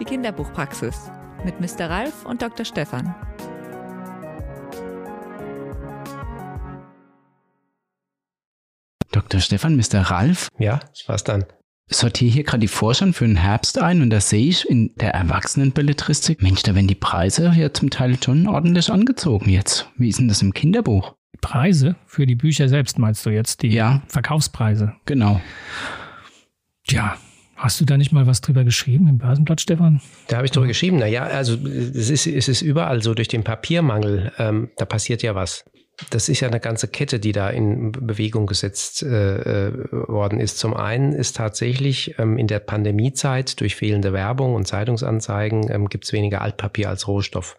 Die 0.00 0.04
Kinderbuchpraxis 0.04 1.10
mit 1.44 1.60
Mr. 1.60 1.90
Ralf 1.90 2.24
und 2.24 2.40
Dr. 2.40 2.64
Stefan. 2.64 3.14
Dr. 9.12 9.40
Stefan, 9.40 9.76
Mr. 9.76 10.00
Ralf. 10.00 10.48
Ja, 10.58 10.80
was 11.06 11.24
dann? 11.24 11.44
sortiere 11.92 12.30
hier 12.30 12.44
gerade 12.44 12.60
die 12.60 12.68
Vorschau 12.68 13.10
für 13.12 13.26
den 13.26 13.36
Herbst 13.36 13.78
ein 13.78 14.00
und 14.00 14.10
da 14.10 14.20
sehe 14.20 14.48
ich 14.48 14.68
in 14.68 14.94
der 14.94 15.12
Erwachsenenbelletristik, 15.12 16.40
Mensch, 16.40 16.62
da 16.62 16.74
werden 16.74 16.86
die 16.86 16.94
Preise 16.94 17.52
ja 17.54 17.72
zum 17.72 17.90
Teil 17.90 18.16
schon 18.22 18.46
ordentlich 18.46 18.90
angezogen 18.90 19.50
jetzt. 19.50 19.88
Wie 19.96 20.08
ist 20.08 20.20
denn 20.20 20.28
das 20.28 20.40
im 20.40 20.54
Kinderbuch? 20.54 21.14
Preise 21.40 21.96
für 22.06 22.26
die 22.26 22.36
Bücher 22.36 22.68
selbst 22.68 22.98
meinst 22.98 23.26
du 23.26 23.30
jetzt? 23.30 23.62
Die 23.62 23.68
ja. 23.68 24.02
Verkaufspreise? 24.06 24.94
Genau. 25.04 25.40
Tja, 26.86 27.16
Hast 27.60 27.78
du 27.78 27.84
da 27.84 27.98
nicht 27.98 28.10
mal 28.10 28.26
was 28.26 28.40
drüber 28.40 28.64
geschrieben 28.64 29.06
im 29.06 29.18
Börsenblatt, 29.18 29.60
Stefan? 29.60 30.00
Da 30.28 30.36
habe 30.36 30.46
ich 30.46 30.50
drüber 30.50 30.66
geschrieben. 30.66 30.96
Naja, 30.96 31.24
also 31.24 31.56
es 31.56 32.08
ist, 32.08 32.26
es 32.26 32.48
ist 32.48 32.62
überall 32.62 33.02
so 33.02 33.12
durch 33.12 33.28
den 33.28 33.44
Papiermangel. 33.44 34.32
Ähm, 34.38 34.70
da 34.78 34.86
passiert 34.86 35.22
ja 35.22 35.34
was 35.34 35.66
das 36.08 36.30
ist 36.30 36.40
ja 36.40 36.48
eine 36.48 36.60
ganze 36.60 36.88
Kette, 36.88 37.20
die 37.20 37.32
da 37.32 37.50
in 37.50 37.92
Bewegung 37.92 38.46
gesetzt 38.46 39.02
äh, 39.02 39.68
äh, 39.68 39.72
worden 39.90 40.40
ist. 40.40 40.58
Zum 40.58 40.72
einen 40.72 41.12
ist 41.12 41.36
tatsächlich 41.36 42.18
ähm, 42.18 42.38
in 42.38 42.46
der 42.46 42.60
Pandemiezeit 42.60 43.60
durch 43.60 43.76
fehlende 43.76 44.14
Werbung 44.14 44.54
und 44.54 44.66
Zeitungsanzeigen 44.66 45.70
ähm, 45.70 45.88
gibt 45.88 46.04
es 46.04 46.14
weniger 46.14 46.40
Altpapier 46.40 46.88
als 46.88 47.06
Rohstoff. 47.06 47.58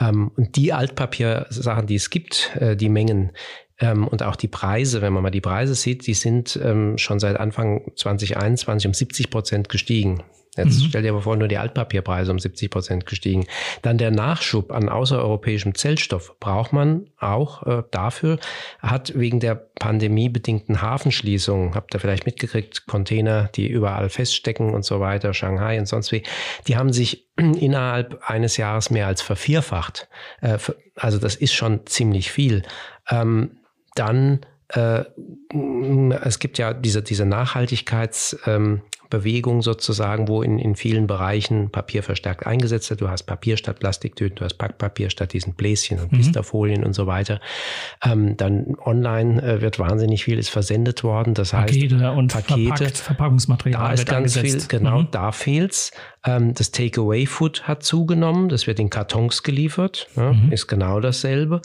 Ähm, 0.00 0.30
und 0.36 0.56
die 0.56 0.72
Altpapiersachen, 0.72 1.86
die 1.86 1.96
es 1.96 2.08
gibt, 2.08 2.56
äh, 2.58 2.74
die 2.74 2.88
Mengen, 2.88 3.32
ähm, 3.80 4.06
und 4.08 4.22
auch 4.22 4.36
die 4.36 4.48
Preise, 4.48 5.02
wenn 5.02 5.12
man 5.12 5.22
mal 5.22 5.30
die 5.30 5.40
Preise 5.40 5.74
sieht, 5.74 6.06
die 6.06 6.14
sind 6.14 6.58
ähm, 6.62 6.98
schon 6.98 7.18
seit 7.18 7.38
Anfang 7.38 7.92
2021 7.96 8.86
um 8.88 8.94
70 8.94 9.30
Prozent 9.30 9.68
gestiegen. 9.68 10.22
Jetzt 10.58 10.80
mhm. 10.80 10.86
stell 10.88 11.02
dir 11.02 11.10
aber 11.10 11.22
vor, 11.22 11.36
nur 11.36 11.48
die 11.48 11.56
Altpapierpreise 11.56 12.32
um 12.32 12.38
70 12.38 12.70
Prozent 12.70 13.06
gestiegen. 13.06 13.46
Dann 13.82 13.96
der 13.96 14.10
Nachschub 14.10 14.72
an 14.72 14.88
außereuropäischem 14.88 15.74
Zellstoff 15.74 16.34
braucht 16.40 16.72
man 16.72 17.08
auch 17.18 17.64
äh, 17.66 17.82
dafür, 17.90 18.38
hat 18.80 19.16
wegen 19.16 19.40
der 19.40 19.54
pandemiebedingten 19.54 20.82
Hafenschließung, 20.82 21.74
habt 21.74 21.94
ihr 21.94 22.00
vielleicht 22.00 22.26
mitgekriegt, 22.26 22.86
Container, 22.86 23.48
die 23.54 23.68
überall 23.68 24.08
feststecken 24.08 24.74
und 24.74 24.84
so 24.84 24.98
weiter, 24.98 25.32
Shanghai 25.32 25.78
und 25.78 25.86
sonst 25.86 26.10
wie, 26.10 26.24
die 26.66 26.76
haben 26.76 26.92
sich 26.92 27.26
innerhalb 27.36 28.20
eines 28.28 28.56
Jahres 28.56 28.90
mehr 28.90 29.06
als 29.06 29.22
vervierfacht. 29.22 30.08
Äh, 30.40 30.58
also 30.96 31.18
das 31.18 31.36
ist 31.36 31.54
schon 31.54 31.86
ziemlich 31.86 32.32
viel. 32.32 32.62
Ähm, 33.10 33.58
dann 33.98 34.40
äh, 34.68 35.04
es 36.22 36.38
gibt 36.38 36.58
ja 36.58 36.74
diese, 36.74 37.02
diese 37.02 37.24
Nachhaltigkeits, 37.24 38.38
ähm, 38.46 38.82
sozusagen, 39.62 40.28
wo 40.28 40.42
in, 40.42 40.58
in 40.58 40.76
vielen 40.76 41.06
Bereichen 41.06 41.70
Papier 41.70 42.02
verstärkt 42.02 42.46
eingesetzt 42.46 42.90
wird. 42.90 43.00
Du 43.00 43.08
hast 43.08 43.22
Papier 43.22 43.56
statt 43.56 43.78
Plastiktüten, 43.80 44.36
du 44.36 44.44
hast 44.44 44.54
Packpapier 44.54 45.08
statt 45.08 45.32
diesen 45.32 45.54
Bläschen 45.54 45.98
und 45.98 46.12
mhm. 46.12 46.16
Blisterfolien 46.16 46.84
und 46.84 46.92
so 46.92 47.06
weiter. 47.06 47.40
Ähm, 48.04 48.36
dann 48.36 48.76
online 48.84 49.42
äh, 49.42 49.60
wird 49.62 49.78
wahnsinnig 49.78 50.24
viel 50.24 50.38
ist 50.38 50.50
versendet 50.50 51.04
worden. 51.04 51.32
Das 51.32 51.52
Pakete 51.52 51.98
heißt, 52.00 52.18
und 52.18 52.32
Pakete, 52.32 52.88
Verpackungsmaterial. 52.88 53.80
Da 53.80 53.92
ist 53.92 54.06
ganz 54.06 54.36
angesetzt. 54.36 54.70
viel, 54.70 54.80
genau, 54.80 55.00
mhm. 55.00 55.08
da 55.10 55.32
fehlt's. 55.32 55.92
Ähm, 56.24 56.54
das 56.54 56.70
Takeaway-Food 56.72 57.68
hat 57.68 57.82
zugenommen. 57.82 58.48
Das 58.48 58.66
wird 58.66 58.80
in 58.80 58.90
Kartons 58.90 59.42
geliefert. 59.42 60.08
Ja, 60.16 60.32
mhm. 60.32 60.52
Ist 60.52 60.66
genau 60.66 61.00
dasselbe. 61.00 61.62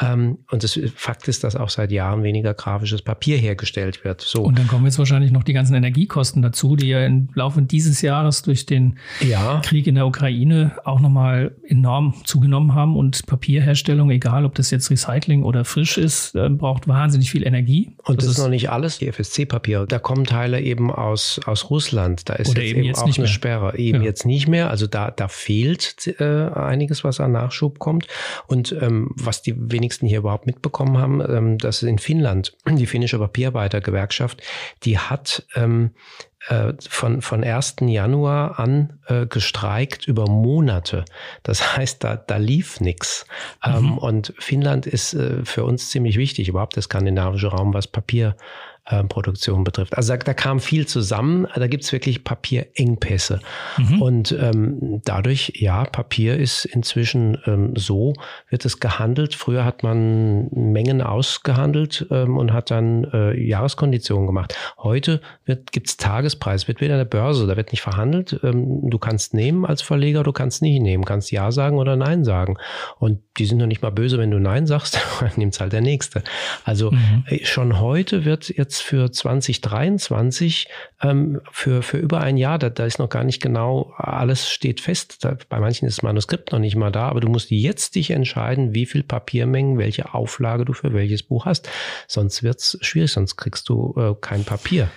Ähm, 0.00 0.38
und 0.50 0.62
das 0.62 0.78
Fakt 0.94 1.26
ist, 1.28 1.42
dass 1.42 1.56
auch 1.56 1.70
seit 1.70 1.90
Jahren 1.90 2.22
weniger 2.22 2.54
grafisches 2.54 3.02
Papier 3.02 3.38
hergestellt 3.38 4.04
wird. 4.04 4.20
So. 4.20 4.42
Und 4.42 4.58
dann 4.58 4.68
kommen 4.68 4.84
jetzt 4.84 4.98
wahrscheinlich 4.98 5.32
noch 5.32 5.42
die 5.42 5.54
ganzen 5.54 5.74
Energiekosten 5.74 6.42
dazu, 6.42 6.76
die 6.76 6.88
ja 6.88 7.04
im 7.04 7.28
Laufe 7.34 7.62
dieses 7.62 8.02
Jahres 8.02 8.42
durch 8.42 8.66
den 8.66 8.98
ja. 9.20 9.60
Krieg 9.64 9.86
in 9.86 9.94
der 9.94 10.06
Ukraine 10.06 10.72
auch 10.84 11.00
nochmal 11.00 11.56
enorm 11.66 12.14
zugenommen 12.24 12.74
haben. 12.74 12.96
Und 12.96 13.26
Papierherstellung, 13.26 14.10
egal 14.10 14.44
ob 14.44 14.54
das 14.54 14.70
jetzt 14.70 14.90
Recycling 14.90 15.42
oder 15.42 15.64
frisch 15.64 15.98
ist, 15.98 16.34
äh, 16.34 16.48
braucht 16.50 16.86
wahnsinnig 16.86 17.30
viel 17.30 17.46
Energie. 17.46 17.96
Und 18.04 18.18
das, 18.18 18.26
das 18.26 18.38
ist 18.38 18.42
noch 18.42 18.50
nicht 18.50 18.70
alles, 18.70 18.98
die 18.98 19.10
FSC-Papiere. 19.10 19.86
Da 19.86 19.98
kommen 19.98 20.24
Teile 20.24 20.60
eben 20.60 20.90
aus, 20.90 21.40
aus 21.46 21.70
Russland. 21.70 22.28
Da 22.28 22.34
ist 22.34 22.48
jetzt 22.48 22.58
eben, 22.58 22.78
eben 22.78 22.86
jetzt 22.88 22.98
auch 22.98 23.06
eine 23.06 23.16
mehr. 23.16 23.26
Sperre. 23.26 23.78
Eben 23.78 23.95
ja. 24.00 24.06
jetzt 24.06 24.26
nicht 24.26 24.48
mehr. 24.48 24.70
Also 24.70 24.86
da, 24.86 25.10
da 25.10 25.28
fehlt 25.28 26.06
äh, 26.20 26.24
einiges, 26.24 27.04
was 27.04 27.20
an 27.20 27.32
Nachschub 27.32 27.78
kommt. 27.78 28.06
Und 28.46 28.72
ähm, 28.80 29.10
was 29.14 29.42
die 29.42 29.54
wenigsten 29.56 30.06
hier 30.06 30.18
überhaupt 30.18 30.46
mitbekommen 30.46 30.98
haben, 30.98 31.20
ähm, 31.20 31.58
dass 31.58 31.82
in 31.82 31.98
Finnland 31.98 32.56
die 32.68 32.86
finnische 32.86 33.18
Papierarbeitergewerkschaft, 33.18 34.42
die 34.84 34.98
hat 34.98 35.46
ähm, 35.54 35.90
äh, 36.48 36.74
von, 36.88 37.22
von 37.22 37.42
1. 37.42 37.76
Januar 37.80 38.60
an 38.60 39.00
äh, 39.06 39.26
gestreikt 39.26 40.06
über 40.06 40.28
Monate. 40.28 41.04
Das 41.42 41.76
heißt, 41.76 42.04
da, 42.04 42.16
da 42.16 42.36
lief 42.36 42.80
nichts. 42.80 43.26
Ähm, 43.64 43.82
mhm. 43.82 43.98
Und 43.98 44.34
Finnland 44.38 44.86
ist 44.86 45.14
äh, 45.14 45.44
für 45.44 45.64
uns 45.64 45.90
ziemlich 45.90 46.16
wichtig, 46.16 46.48
überhaupt 46.48 46.76
der 46.76 46.82
skandinavische 46.82 47.48
Raum, 47.48 47.74
was 47.74 47.86
Papier 47.86 48.36
äh, 48.86 49.02
Produktion 49.04 49.64
betrifft. 49.64 49.96
Also 49.96 50.12
da, 50.14 50.18
da 50.18 50.34
kam 50.34 50.60
viel 50.60 50.86
zusammen, 50.86 51.46
da 51.54 51.66
gibt's 51.66 51.92
wirklich 51.92 52.24
Papierengpässe. 52.24 53.40
Mhm. 53.78 54.02
Und 54.02 54.32
ähm, 54.32 55.00
dadurch, 55.04 55.52
ja, 55.56 55.84
Papier 55.84 56.36
ist 56.36 56.64
inzwischen 56.64 57.38
ähm, 57.46 57.74
so, 57.76 58.14
wird 58.48 58.64
es 58.64 58.80
gehandelt. 58.80 59.34
Früher 59.34 59.64
hat 59.64 59.82
man 59.82 60.48
Mengen 60.50 61.02
ausgehandelt 61.02 62.06
ähm, 62.10 62.36
und 62.36 62.52
hat 62.52 62.70
dann 62.70 63.04
äh, 63.12 63.36
Jahreskonditionen 63.36 64.26
gemacht. 64.26 64.54
Heute 64.78 65.20
wird, 65.44 65.72
gibt's 65.72 65.96
Tagespreis, 65.96 66.68
wird 66.68 66.80
wieder 66.80 66.94
an 66.94 67.00
der 67.00 67.06
Börse, 67.06 67.46
da 67.46 67.56
wird 67.56 67.72
nicht 67.72 67.82
verhandelt. 67.82 68.38
Ähm, 68.42 68.88
du 68.88 68.98
kannst 68.98 69.34
nehmen 69.34 69.66
als 69.66 69.82
Verleger, 69.82 70.22
du 70.22 70.32
kannst 70.32 70.62
nicht 70.62 70.80
nehmen, 70.80 71.04
kannst 71.04 71.32
Ja 71.32 71.50
sagen 71.50 71.78
oder 71.78 71.96
Nein 71.96 72.24
sagen. 72.24 72.56
Und 72.98 73.20
die 73.38 73.46
sind 73.46 73.58
noch 73.58 73.66
nicht 73.66 73.82
mal 73.82 73.90
böse, 73.90 74.18
wenn 74.18 74.30
du 74.30 74.38
Nein 74.38 74.66
sagst, 74.66 75.00
dann 75.20 75.32
nimmt's 75.36 75.60
halt 75.60 75.72
der 75.72 75.80
Nächste. 75.80 76.22
Also 76.64 76.92
mhm. 76.92 77.24
Äh, 77.26 77.44
schon 77.44 77.80
heute 77.80 78.24
wird 78.24 78.48
jetzt 78.48 78.75
jetzt 78.76 78.82
für 78.82 79.10
2023 79.10 80.68
ähm, 81.02 81.40
für, 81.50 81.82
für 81.82 81.98
über 81.98 82.20
ein 82.20 82.36
Jahr, 82.36 82.58
da, 82.58 82.68
da 82.68 82.84
ist 82.84 82.98
noch 82.98 83.08
gar 83.08 83.24
nicht 83.24 83.40
genau, 83.40 83.92
alles 83.96 84.50
steht 84.50 84.80
fest. 84.80 85.24
Da, 85.24 85.36
bei 85.48 85.60
manchen 85.60 85.86
ist 85.86 85.98
das 85.98 86.02
Manuskript 86.02 86.52
noch 86.52 86.58
nicht 86.58 86.76
mal 86.76 86.92
da, 86.92 87.08
aber 87.08 87.20
du 87.20 87.28
musst 87.28 87.50
jetzt 87.50 87.94
dich 87.94 88.10
entscheiden, 88.10 88.74
wie 88.74 88.86
viel 88.86 89.02
Papiermengen, 89.02 89.78
welche 89.78 90.14
Auflage 90.14 90.64
du 90.64 90.72
für 90.72 90.92
welches 90.92 91.22
Buch 91.22 91.46
hast. 91.46 91.68
Sonst 92.06 92.42
wird's 92.42 92.78
schwierig, 92.80 93.12
sonst 93.12 93.36
kriegst 93.36 93.68
du 93.68 93.94
äh, 93.96 94.14
kein 94.20 94.44
Papier. 94.44 94.88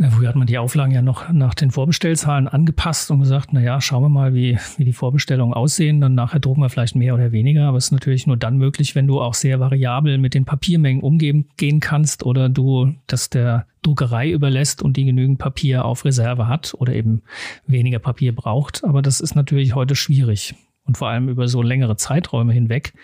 Früher 0.00 0.28
hat 0.28 0.36
man 0.36 0.46
die 0.46 0.58
Auflagen 0.58 0.92
ja 0.92 1.02
noch 1.02 1.28
nach 1.32 1.54
den 1.54 1.72
Vorbestellzahlen 1.72 2.46
angepasst 2.46 3.10
und 3.10 3.18
gesagt, 3.18 3.48
na 3.52 3.60
ja, 3.60 3.80
schauen 3.80 4.04
wir 4.04 4.08
mal, 4.08 4.32
wie, 4.32 4.56
wie 4.76 4.84
die 4.84 4.92
Vorbestellungen 4.92 5.54
aussehen. 5.54 6.00
Dann 6.00 6.14
nachher 6.14 6.38
drucken 6.38 6.60
wir 6.60 6.68
vielleicht 6.68 6.94
mehr 6.94 7.14
oder 7.14 7.32
weniger. 7.32 7.64
Aber 7.64 7.78
es 7.78 7.86
ist 7.86 7.92
natürlich 7.92 8.24
nur 8.24 8.36
dann 8.36 8.58
möglich, 8.58 8.94
wenn 8.94 9.08
du 9.08 9.20
auch 9.20 9.34
sehr 9.34 9.58
variabel 9.58 10.18
mit 10.18 10.34
den 10.34 10.44
Papiermengen 10.44 11.02
umgehen 11.02 11.48
gehen 11.56 11.80
kannst 11.80 12.24
oder 12.24 12.48
du 12.48 12.94
das 13.08 13.28
der 13.28 13.66
Druckerei 13.82 14.30
überlässt 14.30 14.82
und 14.82 14.96
die 14.96 15.04
genügend 15.04 15.38
Papier 15.38 15.84
auf 15.84 16.04
Reserve 16.04 16.46
hat 16.46 16.74
oder 16.78 16.92
eben 16.92 17.22
weniger 17.66 17.98
Papier 17.98 18.32
braucht. 18.32 18.84
Aber 18.84 19.02
das 19.02 19.18
ist 19.18 19.34
natürlich 19.34 19.74
heute 19.74 19.96
schwierig 19.96 20.54
und 20.84 20.96
vor 20.96 21.08
allem 21.08 21.28
über 21.28 21.48
so 21.48 21.60
längere 21.60 21.96
Zeiträume 21.96 22.52
hinweg. 22.52 22.94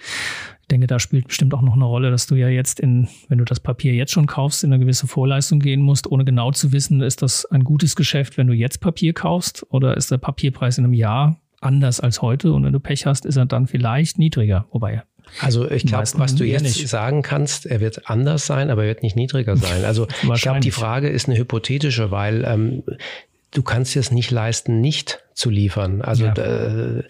Ich 0.65 0.69
denke, 0.69 0.87
da 0.87 0.99
spielt 0.99 1.29
bestimmt 1.29 1.53
auch 1.53 1.61
noch 1.61 1.75
eine 1.75 1.85
Rolle, 1.85 2.11
dass 2.11 2.27
du 2.27 2.37
ja 2.37 2.49
jetzt 2.49 2.81
in, 2.81 3.07
wenn 3.29 3.37
du 3.37 3.45
das 3.45 3.61
Papier 3.61 3.93
jetzt 3.93 4.13
schon 4.13 4.25
kaufst, 4.25 4.65
in 4.65 4.73
eine 4.73 4.83
gewisse 4.83 5.07
Vorleistung 5.07 5.61
gehen 5.61 5.83
musst, 5.83 6.11
ohne 6.11 6.25
genau 6.25 6.53
zu 6.53 6.73
wissen, 6.73 7.03
ist 7.03 7.21
das 7.21 7.45
ein 7.45 7.65
gutes 7.65 7.97
Geschäft, 7.97 8.39
wenn 8.39 8.47
du 8.47 8.55
jetzt 8.55 8.81
Papier 8.81 9.13
kaufst 9.13 9.67
oder 9.69 9.95
ist 9.95 10.11
der 10.11 10.17
Papierpreis 10.17 10.79
in 10.79 10.85
einem 10.85 10.95
Jahr 10.95 11.39
anders 11.61 12.01
als 12.01 12.23
heute 12.23 12.55
und 12.55 12.65
wenn 12.65 12.73
du 12.73 12.81
Pech 12.81 13.05
hast, 13.05 13.27
ist 13.27 13.37
er 13.37 13.45
dann 13.45 13.67
vielleicht 13.67 14.19
niedriger, 14.19 14.65
wobei 14.71 15.03
also 15.41 15.71
ich 15.71 15.85
glaube, 15.85 16.09
was 16.15 16.35
du 16.35 16.45
jetzt 16.45 16.63
nicht. 16.63 16.89
sagen 16.89 17.23
kannst, 17.23 17.67
er 17.67 17.81
wird 17.81 18.09
anders 18.09 18.47
sein, 18.47 18.71
aber 18.71 18.83
er 18.83 18.89
wird 18.89 19.03
nicht 19.03 19.17
niedriger 19.17 19.57
sein. 19.57 19.85
Also 19.85 20.07
ich 20.35 20.43
glaube, 20.43 20.61
die 20.61 20.71
Frage 20.71 21.09
ist 21.09 21.29
eine 21.29 21.39
hypothetische, 21.39 22.11
weil 22.11 22.45
ähm, 22.47 22.83
du 23.55 23.63
kannst 23.63 23.95
dir 23.95 24.01
es 24.01 24.11
nicht 24.11 24.31
leisten, 24.31 24.81
nicht 24.81 25.21
zu 25.33 25.51
liefern. 25.51 26.01
Also 26.01 26.27
ja. 26.27 26.35
äh, 26.35 27.03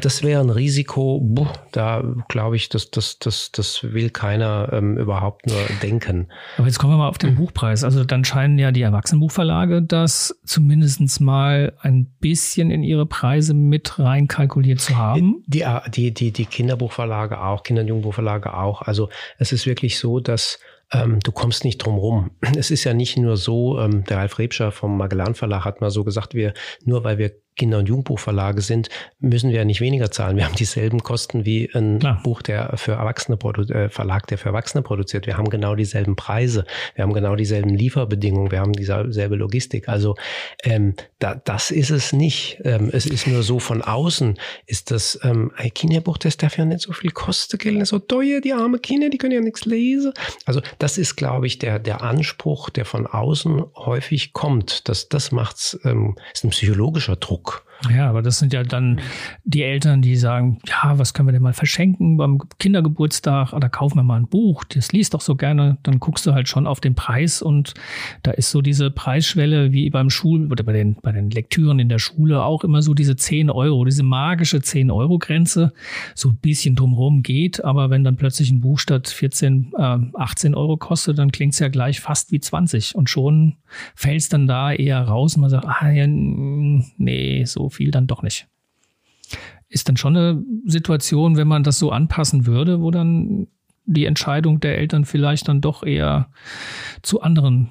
das 0.00 0.22
wäre 0.22 0.42
ein 0.42 0.50
Risiko, 0.50 1.20
boah, 1.22 1.52
da 1.72 2.02
glaube 2.28 2.56
ich, 2.56 2.68
das, 2.68 2.90
das, 2.90 3.18
das, 3.18 3.52
das 3.52 3.82
will 3.82 4.10
keiner 4.10 4.70
ähm, 4.72 4.98
überhaupt 4.98 5.46
nur 5.46 5.58
denken. 5.82 6.28
Aber 6.58 6.66
jetzt 6.66 6.78
kommen 6.78 6.92
wir 6.92 6.98
mal 6.98 7.08
auf 7.08 7.16
den 7.18 7.36
Buchpreis. 7.36 7.82
Also 7.84 8.04
dann 8.04 8.24
scheinen 8.24 8.58
ja 8.58 8.70
die 8.70 8.82
Erwachsenenbuchverlage 8.82 9.82
das 9.82 10.38
zumindest 10.44 11.20
mal 11.20 11.72
ein 11.80 12.06
bisschen 12.20 12.70
in 12.70 12.82
ihre 12.82 13.06
Preise 13.06 13.54
mit 13.54 13.98
reinkalkuliert 13.98 14.80
zu 14.80 14.96
haben. 14.96 15.42
Die, 15.46 15.64
die, 15.88 16.12
die, 16.12 16.32
die 16.32 16.46
Kinderbuchverlage 16.46 17.40
auch, 17.40 17.62
Kinder- 17.62 17.82
und 17.82 17.88
Jugendbuchverlage 17.88 18.54
auch. 18.54 18.82
Also 18.82 19.08
es 19.38 19.52
ist 19.52 19.66
wirklich 19.66 19.98
so, 19.98 20.20
dass 20.20 20.58
ähm, 20.92 21.20
du 21.20 21.32
kommst 21.32 21.64
nicht 21.64 21.78
drum 21.78 21.96
rum. 21.96 22.30
Es 22.56 22.70
ist 22.70 22.84
ja 22.84 22.94
nicht 22.94 23.16
nur 23.16 23.36
so, 23.36 23.78
ähm, 23.78 24.04
der 24.04 24.18
Ralf 24.18 24.38
Rebscher 24.38 24.72
vom 24.72 24.96
Magellan 24.96 25.34
Verlag 25.34 25.64
hat 25.64 25.80
mal 25.80 25.90
so 25.90 26.04
gesagt, 26.04 26.34
wir, 26.34 26.54
nur 26.84 27.04
weil 27.04 27.18
wir 27.18 27.32
Kinder- 27.60 27.76
und 27.76 27.90
Jugendbuchverlage 27.90 28.62
sind, 28.62 28.88
müssen 29.18 29.50
wir 29.50 29.58
ja 29.58 29.64
nicht 29.66 29.82
weniger 29.82 30.10
zahlen. 30.10 30.38
Wir 30.38 30.46
haben 30.46 30.54
dieselben 30.54 31.02
Kosten 31.02 31.44
wie 31.44 31.68
ein 31.74 31.98
Klar. 31.98 32.20
Buch, 32.24 32.40
der 32.40 32.78
für 32.78 32.92
Erwachsene 32.92 33.36
äh, 33.68 33.90
Verlag, 33.90 34.26
der 34.28 34.38
für 34.38 34.48
Erwachsene 34.48 34.80
produziert. 34.80 35.26
Wir 35.26 35.36
haben 35.36 35.50
genau 35.50 35.74
dieselben 35.74 36.16
Preise, 36.16 36.64
wir 36.94 37.04
haben 37.04 37.12
genau 37.12 37.36
dieselben 37.36 37.74
Lieferbedingungen, 37.74 38.50
wir 38.50 38.60
haben 38.60 38.72
dieselbe 38.72 39.36
Logistik. 39.36 39.90
Also 39.90 40.14
ähm, 40.64 40.94
da, 41.18 41.34
das 41.34 41.70
ist 41.70 41.90
es 41.90 42.14
nicht. 42.14 42.62
Ähm, 42.64 42.88
es 42.94 43.04
ist 43.04 43.26
nur 43.26 43.42
so 43.42 43.58
von 43.58 43.82
außen 43.82 44.38
ist 44.64 44.90
das 44.90 45.20
ähm, 45.22 45.52
ein 45.56 45.74
Kinderbuch, 45.74 46.16
das 46.16 46.38
darf 46.38 46.56
ja 46.56 46.64
nicht 46.64 46.80
so 46.80 46.94
viel 46.94 47.10
kosten, 47.10 47.58
gell? 47.58 47.84
so 47.84 47.98
teuer, 47.98 48.40
die 48.40 48.54
arme 48.54 48.78
Kinder, 48.78 49.10
die 49.10 49.18
können 49.18 49.34
ja 49.34 49.40
nichts 49.42 49.66
lesen. 49.66 50.14
Also 50.46 50.62
das 50.78 50.96
ist, 50.96 51.16
glaube 51.16 51.46
ich, 51.46 51.58
der, 51.58 51.78
der 51.78 52.00
Anspruch, 52.00 52.70
der 52.70 52.86
von 52.86 53.06
außen 53.06 53.62
häufig 53.76 54.32
kommt. 54.32 54.88
Das, 54.88 55.10
das 55.10 55.30
macht's, 55.30 55.78
ähm, 55.84 56.16
ist 56.32 56.44
ein 56.44 56.50
psychologischer 56.50 57.16
Druck. 57.16 57.49
book. 57.50 57.69
Ja, 57.88 58.10
aber 58.10 58.20
das 58.20 58.38
sind 58.38 58.52
ja 58.52 58.62
dann 58.62 59.00
die 59.44 59.62
Eltern, 59.62 60.02
die 60.02 60.16
sagen, 60.16 60.58
ja, 60.66 60.98
was 60.98 61.14
können 61.14 61.28
wir 61.28 61.32
denn 61.32 61.42
mal 61.42 61.54
verschenken 61.54 62.18
beim 62.18 62.40
Kindergeburtstag? 62.58 63.54
Oder 63.54 63.70
kaufen 63.70 63.96
wir 63.96 64.02
mal 64.02 64.20
ein 64.20 64.28
Buch, 64.28 64.64
das 64.64 64.92
liest 64.92 65.14
doch 65.14 65.22
so 65.22 65.34
gerne. 65.34 65.78
Dann 65.82 65.98
guckst 65.98 66.26
du 66.26 66.34
halt 66.34 66.48
schon 66.48 66.66
auf 66.66 66.80
den 66.80 66.94
Preis 66.94 67.40
und 67.40 67.72
da 68.22 68.32
ist 68.32 68.50
so 68.50 68.60
diese 68.60 68.90
Preisschwelle 68.90 69.72
wie 69.72 69.88
beim 69.88 70.10
Schul- 70.10 70.50
oder 70.52 70.62
bei 70.62 70.72
den, 70.72 70.96
bei 70.96 71.12
den 71.12 71.30
Lektüren 71.30 71.78
in 71.78 71.88
der 71.88 71.98
Schule 71.98 72.42
auch 72.44 72.64
immer 72.64 72.82
so 72.82 72.92
diese 72.92 73.16
10 73.16 73.48
Euro, 73.48 73.84
diese 73.86 74.02
magische 74.02 74.58
10-Euro-Grenze. 74.58 75.72
So 76.14 76.28
ein 76.28 76.36
bisschen 76.36 76.76
drumherum 76.76 77.22
geht, 77.22 77.64
aber 77.64 77.88
wenn 77.88 78.04
dann 78.04 78.16
plötzlich 78.16 78.50
ein 78.50 78.60
Buch 78.60 78.78
statt 78.78 79.08
14, 79.08 79.72
äh, 79.78 79.98
18 80.14 80.54
Euro 80.54 80.76
kostet, 80.76 81.18
dann 81.18 81.32
klingt 81.32 81.54
es 81.54 81.60
ja 81.60 81.68
gleich 81.68 82.00
fast 82.00 82.30
wie 82.30 82.40
20 82.40 82.94
und 82.94 83.08
schon 83.08 83.56
fällt 83.94 84.20
es 84.20 84.28
dann 84.28 84.46
da 84.46 84.72
eher 84.72 85.00
raus 85.00 85.36
und 85.36 85.42
man 85.42 85.50
sagt, 85.50 85.66
ah 85.66 85.90
ja, 85.90 86.06
nee, 86.06 87.44
so 87.44 87.69
viel 87.70 87.90
dann 87.90 88.06
doch 88.06 88.22
nicht. 88.22 88.46
Ist 89.68 89.88
dann 89.88 89.96
schon 89.96 90.16
eine 90.16 90.42
Situation, 90.64 91.36
wenn 91.36 91.48
man 91.48 91.62
das 91.62 91.78
so 91.78 91.90
anpassen 91.90 92.46
würde, 92.46 92.80
wo 92.80 92.90
dann 92.90 93.46
die 93.86 94.06
Entscheidung 94.06 94.60
der 94.60 94.78
Eltern 94.78 95.04
vielleicht 95.04 95.48
dann 95.48 95.60
doch 95.60 95.82
eher 95.82 96.30
zu 97.02 97.22
anderen 97.22 97.70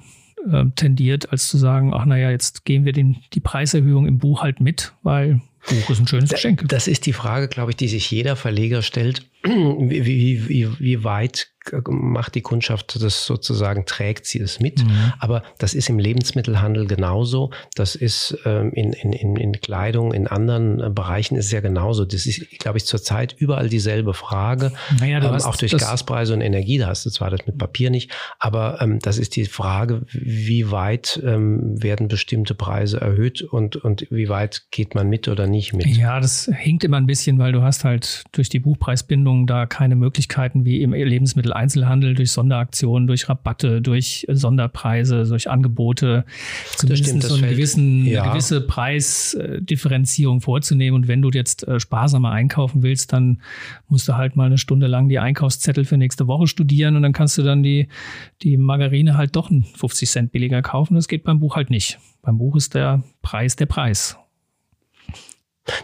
äh, 0.50 0.64
tendiert, 0.74 1.32
als 1.32 1.48
zu 1.48 1.58
sagen, 1.58 1.92
ach 1.94 2.04
naja, 2.04 2.30
jetzt 2.30 2.64
gehen 2.64 2.84
wir 2.84 2.92
den, 2.92 3.18
die 3.32 3.40
Preiserhöhung 3.40 4.06
im 4.06 4.18
Buch 4.18 4.42
halt 4.42 4.60
mit, 4.60 4.94
weil 5.02 5.40
Buch 5.68 5.90
ist 5.90 6.00
ein 6.00 6.06
schönes 6.06 6.30
Geschenk. 6.30 6.64
Das 6.68 6.88
ist 6.88 7.06
die 7.06 7.12
Frage, 7.12 7.48
glaube 7.48 7.72
ich, 7.72 7.76
die 7.76 7.88
sich 7.88 8.10
jeder 8.10 8.36
Verleger 8.36 8.82
stellt. 8.82 9.28
Wie, 9.44 10.04
wie, 10.04 10.48
wie, 10.48 10.78
wie 10.78 11.04
weit 11.04 11.50
macht 11.88 12.34
die 12.34 12.42
Kundschaft 12.42 13.02
das 13.02 13.24
sozusagen, 13.26 13.86
trägt 13.86 14.26
sie 14.26 14.40
es 14.40 14.60
mit. 14.60 14.84
Mhm. 14.84 15.12
Aber 15.18 15.42
das 15.58 15.74
ist 15.74 15.88
im 15.88 15.98
Lebensmittelhandel 15.98 16.86
genauso. 16.86 17.50
Das 17.74 17.94
ist 17.94 18.38
ähm, 18.44 18.72
in, 18.72 18.92
in, 18.92 19.36
in 19.36 19.52
Kleidung, 19.60 20.12
in 20.12 20.26
anderen 20.26 20.80
äh, 20.80 20.90
Bereichen 20.90 21.36
ist 21.36 21.46
es 21.46 21.52
ja 21.52 21.60
genauso. 21.60 22.04
Das 22.04 22.26
ist, 22.26 22.58
glaube 22.58 22.78
ich, 22.78 22.86
zurzeit 22.86 23.34
überall 23.38 23.68
dieselbe 23.68 24.14
Frage. 24.14 24.72
Naja, 24.98 25.18
ähm, 25.18 25.42
auch 25.42 25.56
durch 25.56 25.76
Gaspreise 25.76 26.34
und 26.34 26.40
Energie, 26.40 26.78
da 26.78 26.88
hast 26.88 27.06
du 27.06 27.10
zwar 27.10 27.30
das 27.30 27.46
mit 27.46 27.58
Papier 27.58 27.90
nicht, 27.90 28.10
aber 28.38 28.80
ähm, 28.80 28.98
das 29.00 29.18
ist 29.18 29.36
die 29.36 29.46
Frage, 29.46 30.02
wie 30.10 30.70
weit 30.70 31.20
ähm, 31.24 31.82
werden 31.82 32.08
bestimmte 32.08 32.54
Preise 32.54 33.00
erhöht 33.00 33.42
und, 33.42 33.76
und 33.76 34.06
wie 34.10 34.28
weit 34.28 34.64
geht 34.70 34.94
man 34.94 35.08
mit 35.08 35.28
oder 35.28 35.46
nicht 35.46 35.72
mit? 35.72 35.86
Ja, 35.86 36.20
das 36.20 36.50
hinkt 36.58 36.84
immer 36.84 36.96
ein 36.96 37.06
bisschen, 37.06 37.38
weil 37.38 37.52
du 37.52 37.62
hast 37.62 37.84
halt 37.84 38.24
durch 38.32 38.48
die 38.48 38.60
Buchpreisbindung 38.60 39.46
da 39.46 39.66
keine 39.66 39.96
Möglichkeiten 39.96 40.64
wie 40.64 40.82
im 40.82 40.92
Lebensmittel 40.92 41.52
Einzelhandel, 41.60 42.14
durch 42.14 42.32
Sonderaktionen, 42.32 43.06
durch 43.06 43.28
Rabatte, 43.28 43.80
durch 43.82 44.26
Sonderpreise, 44.28 45.24
durch 45.24 45.48
Angebote, 45.48 46.24
zumindest 46.76 47.08
stimmt, 47.08 47.22
so 47.22 47.34
einen 47.34 47.50
gewissen, 47.50 48.06
ja. 48.06 48.22
eine 48.22 48.32
gewisse 48.32 48.60
Preisdifferenzierung 48.60 50.40
vorzunehmen. 50.40 50.96
Und 50.96 51.08
wenn 51.08 51.22
du 51.22 51.30
jetzt 51.30 51.66
äh, 51.68 51.78
sparsamer 51.78 52.32
einkaufen 52.32 52.82
willst, 52.82 53.12
dann 53.12 53.42
musst 53.88 54.08
du 54.08 54.16
halt 54.16 54.36
mal 54.36 54.46
eine 54.46 54.58
Stunde 54.58 54.86
lang 54.86 55.08
die 55.08 55.18
Einkaufszettel 55.18 55.84
für 55.84 55.96
nächste 55.96 56.26
Woche 56.26 56.46
studieren 56.46 56.96
und 56.96 57.02
dann 57.02 57.12
kannst 57.12 57.38
du 57.38 57.42
dann 57.42 57.62
die, 57.62 57.88
die 58.42 58.56
Margarine 58.56 59.16
halt 59.16 59.36
doch 59.36 59.50
50 59.50 60.08
Cent 60.08 60.32
billiger 60.32 60.62
kaufen. 60.62 60.94
Das 60.94 61.08
geht 61.08 61.24
beim 61.24 61.38
Buch 61.38 61.56
halt 61.56 61.70
nicht. 61.70 61.98
Beim 62.22 62.38
Buch 62.38 62.56
ist 62.56 62.74
der 62.74 63.02
Preis 63.22 63.56
der 63.56 63.66
Preis. 63.66 64.18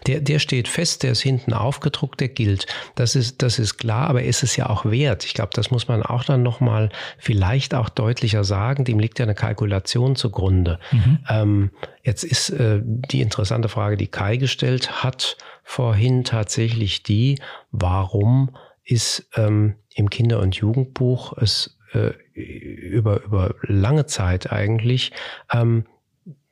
Der, 0.07 0.21
der 0.21 0.39
steht 0.39 0.69
fest, 0.69 1.03
der 1.03 1.13
ist 1.13 1.21
hinten 1.21 1.53
aufgedruckt, 1.53 2.21
der 2.21 2.29
gilt. 2.29 2.67
Das 2.95 3.15
ist, 3.15 3.43
das 3.43 3.59
ist 3.59 3.77
klar, 3.77 4.09
aber 4.09 4.23
ist 4.23 4.43
es 4.43 4.57
ja 4.57 4.69
auch 4.69 4.85
wert. 4.85 5.25
Ich 5.25 5.35
glaube, 5.35 5.51
das 5.55 5.71
muss 5.71 5.87
man 5.87 6.03
auch 6.03 6.25
dann 6.25 6.43
nochmal 6.43 6.89
vielleicht 7.19 7.75
auch 7.75 7.89
deutlicher 7.89 8.43
sagen. 8.43 8.85
Dem 8.85 8.99
liegt 8.99 9.19
ja 9.19 9.25
eine 9.25 9.35
Kalkulation 9.35 10.17
zugrunde. 10.17 10.79
Mhm. 10.93 11.19
Ähm, 11.29 11.71
jetzt 12.03 12.25
ist 12.25 12.51
äh, 12.51 12.81
die 12.83 13.21
interessante 13.21 13.69
Frage, 13.69 13.97
die 13.97 14.09
Kai 14.09 14.37
gestellt 14.37 15.05
hat 15.05 15.37
vorhin 15.63 16.25
tatsächlich 16.25 17.03
die, 17.03 17.41
warum 17.71 18.57
ist 18.85 19.29
ähm, 19.35 19.75
im 19.95 20.11
Kinder- 20.11 20.41
und 20.41 20.55
Jugendbuch 20.55 21.37
es 21.37 21.77
äh, 21.93 22.13
über, 22.35 23.23
über 23.25 23.55
lange 23.63 24.07
Zeit 24.07 24.53
eigentlich 24.53 25.13
ähm, 25.53 25.85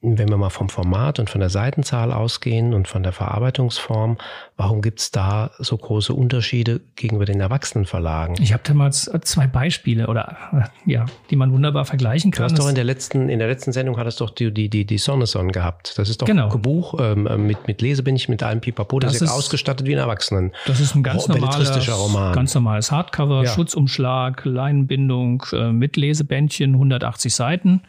wenn 0.04 0.28
wir 0.28 0.36
mal 0.36 0.50
vom 0.50 0.68
Format 0.68 1.18
und 1.18 1.30
von 1.30 1.40
der 1.40 1.50
Seitenzahl 1.50 2.12
ausgehen 2.12 2.74
und 2.74 2.88
von 2.88 3.02
der 3.02 3.12
Verarbeitungsform, 3.12 4.18
warum 4.56 4.82
gibt 4.82 5.00
es 5.00 5.10
da 5.10 5.50
so 5.58 5.76
große 5.76 6.12
Unterschiede 6.12 6.80
gegenüber 6.96 7.24
den 7.24 7.40
Erwachsenenverlagen? 7.40 8.36
Ich 8.40 8.52
habe 8.52 8.62
damals 8.64 9.10
zwei 9.22 9.46
Beispiele 9.46 10.06
oder 10.06 10.36
äh, 10.52 10.90
ja, 10.90 11.06
die 11.30 11.36
man 11.36 11.52
wunderbar 11.52 11.84
vergleichen 11.84 12.30
kann. 12.30 12.48
Du 12.48 12.52
hast 12.52 12.58
doch 12.58 12.68
in 12.68 12.74
der 12.74 12.84
letzten, 12.84 13.28
in 13.28 13.38
der 13.38 13.48
letzten 13.48 13.72
Sendung 13.72 13.96
hattest 13.96 14.20
doch 14.20 14.30
die, 14.30 14.52
die, 14.52 14.68
die, 14.68 14.84
die 14.84 14.98
Sonneson 14.98 15.52
gehabt. 15.52 15.98
Das 15.98 16.08
ist 16.08 16.20
doch 16.20 16.26
genau. 16.26 16.50
ein 16.50 16.62
Buch 16.62 16.94
ähm, 17.00 17.46
mit, 17.46 17.66
mit 17.66 17.80
Lesebindchen, 17.80 18.32
mit 18.32 18.42
allem 18.42 18.60
Pipapo, 18.60 19.00
das, 19.00 19.14
das 19.14 19.22
ist 19.22 19.30
ausgestattet 19.30 19.86
wie 19.86 19.94
ein 19.94 19.98
Erwachsenen. 19.98 20.52
Das 20.66 20.80
ist 20.80 20.94
ein 20.94 21.02
ganz 21.02 21.26
normales, 21.28 21.88
Roman. 21.88 22.34
Ganz 22.34 22.54
normales 22.54 22.90
Hardcover, 22.90 23.44
ja. 23.44 23.50
Schutzumschlag, 23.50 24.44
Leinenbindung 24.44 25.44
äh, 25.52 25.72
mit 25.72 25.96
Lesebändchen, 25.96 26.74
180 26.74 27.34
Seiten, 27.34 27.82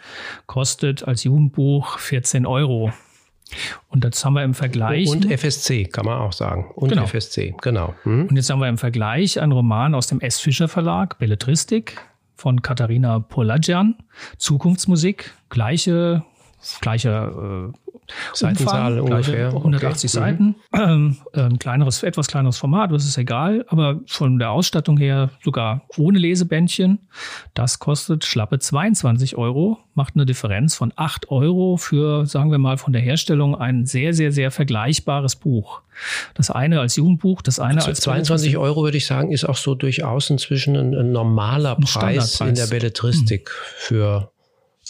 kostet 0.46 1.08
als 1.08 1.24
Jugendbuch 1.24 2.00
14 2.06 2.46
Euro. 2.46 2.92
Und 3.90 4.04
das 4.04 4.24
haben 4.26 4.34
wir 4.34 4.44
im 4.44 4.54
Vergleich. 4.54 5.08
Und 5.10 5.32
FSC, 5.32 5.86
kann 5.86 6.06
man 6.06 6.20
auch 6.20 6.34
sagen. 6.34 6.72
Und 6.76 6.90
genau. 6.90 7.06
FSC, 7.06 7.56
genau. 7.62 7.94
Hm. 8.04 8.28
Und 8.28 8.36
jetzt 8.36 8.50
haben 8.50 8.60
wir 8.60 8.68
im 8.68 8.78
Vergleich 8.78 9.40
einen 9.40 9.52
Roman 9.52 9.94
aus 9.94 10.08
dem 10.08 10.20
S. 10.20 10.40
Fischer 10.40 10.68
Verlag, 10.68 11.18
Belletristik 11.20 11.98
von 12.36 12.62
Katharina 12.62 13.20
Poladjan. 13.20 13.96
Zukunftsmusik, 14.38 15.32
gleiche, 15.50 16.24
gleiche 16.82 17.72
äh, 17.72 17.85
Seitenzahl 18.34 19.00
Umfang, 19.00 19.18
ungefähr. 19.18 19.48
180 19.48 20.10
okay. 20.10 20.20
Seiten. 20.20 20.56
Ähm, 20.74 21.18
ähm, 21.34 21.60
kleineres, 21.60 22.04
etwas 22.04 22.28
kleineres 22.28 22.58
Format, 22.58 22.92
das 22.92 23.06
ist 23.06 23.18
egal, 23.18 23.66
aber 23.68 24.02
von 24.08 24.40
der 24.40 24.52
Ausstattung 24.52 24.98
her 24.98 25.32
sogar 25.44 25.82
ohne 25.98 26.20
Lesebändchen. 26.20 27.00
Das 27.54 27.80
kostet 27.80 28.26
schlappe 28.26 28.60
22 28.60 29.38
Euro, 29.38 29.80
macht 29.94 30.16
eine 30.16 30.26
Differenz 30.26 30.76
von 30.76 30.94
8 30.96 31.32
Euro 31.32 31.78
für, 31.78 32.26
sagen 32.26 32.52
wir 32.52 32.58
mal, 32.58 32.78
von 32.78 32.94
der 32.94 33.02
Herstellung 33.02 33.56
ein 33.56 33.86
sehr, 33.86 34.14
sehr, 34.14 34.32
sehr 34.32 34.52
vergleichbares 34.52 35.36
Buch. 35.36 35.82
Das 36.34 36.52
eine 36.52 36.80
als 36.80 36.96
Jugendbuch, 36.96 37.42
das 37.42 37.60
eine 37.60 37.78
also 37.78 37.90
als 37.90 38.02
22 38.02 38.58
Euro 38.58 38.84
würde 38.84 38.98
ich 38.98 39.06
sagen, 39.06 39.32
ist 39.32 39.46
auch 39.46 39.58
so 39.58 39.76
durchaus 39.76 40.30
inzwischen 40.30 40.76
ein, 40.76 40.94
ein 40.94 41.12
normaler 41.12 41.78
ein 41.78 41.84
Preis 41.84 42.40
in 42.42 42.56
der 42.56 42.68
Belletristik 42.68 43.50
hm. 43.50 43.56
für 43.78 44.32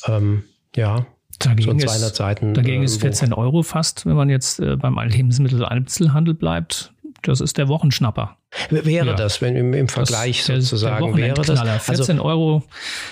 ähm, 0.07 0.43
ja, 0.75 1.05
Dagegen 1.39 1.79
so 1.79 1.85
200 1.85 2.11
ist, 2.11 2.15
Seiten. 2.15 2.53
Dagegen 2.53 2.81
äh, 2.81 2.85
ist 2.85 3.01
14 3.01 3.29
Buch. 3.29 3.37
Euro 3.37 3.63
fast, 3.63 4.05
wenn 4.05 4.15
man 4.15 4.29
jetzt 4.29 4.59
äh, 4.59 4.75
beim 4.75 4.97
Lebensmittel-Einzelhandel 4.97 6.33
bleibt. 6.33 6.93
Das 7.21 7.41
ist 7.41 7.57
der 7.57 7.67
Wochenschnapper. 7.67 8.37
Wäre 8.69 9.07
ja. 9.07 9.13
das, 9.13 9.41
wenn 9.41 9.55
im, 9.55 9.73
im 9.73 9.87
Vergleich 9.87 10.45
das, 10.45 10.69
sozusagen 10.69 11.17
wäre 11.17 11.33
das? 11.33 11.59
14 11.85 12.17
also, 12.17 12.23
Euro 12.23 12.63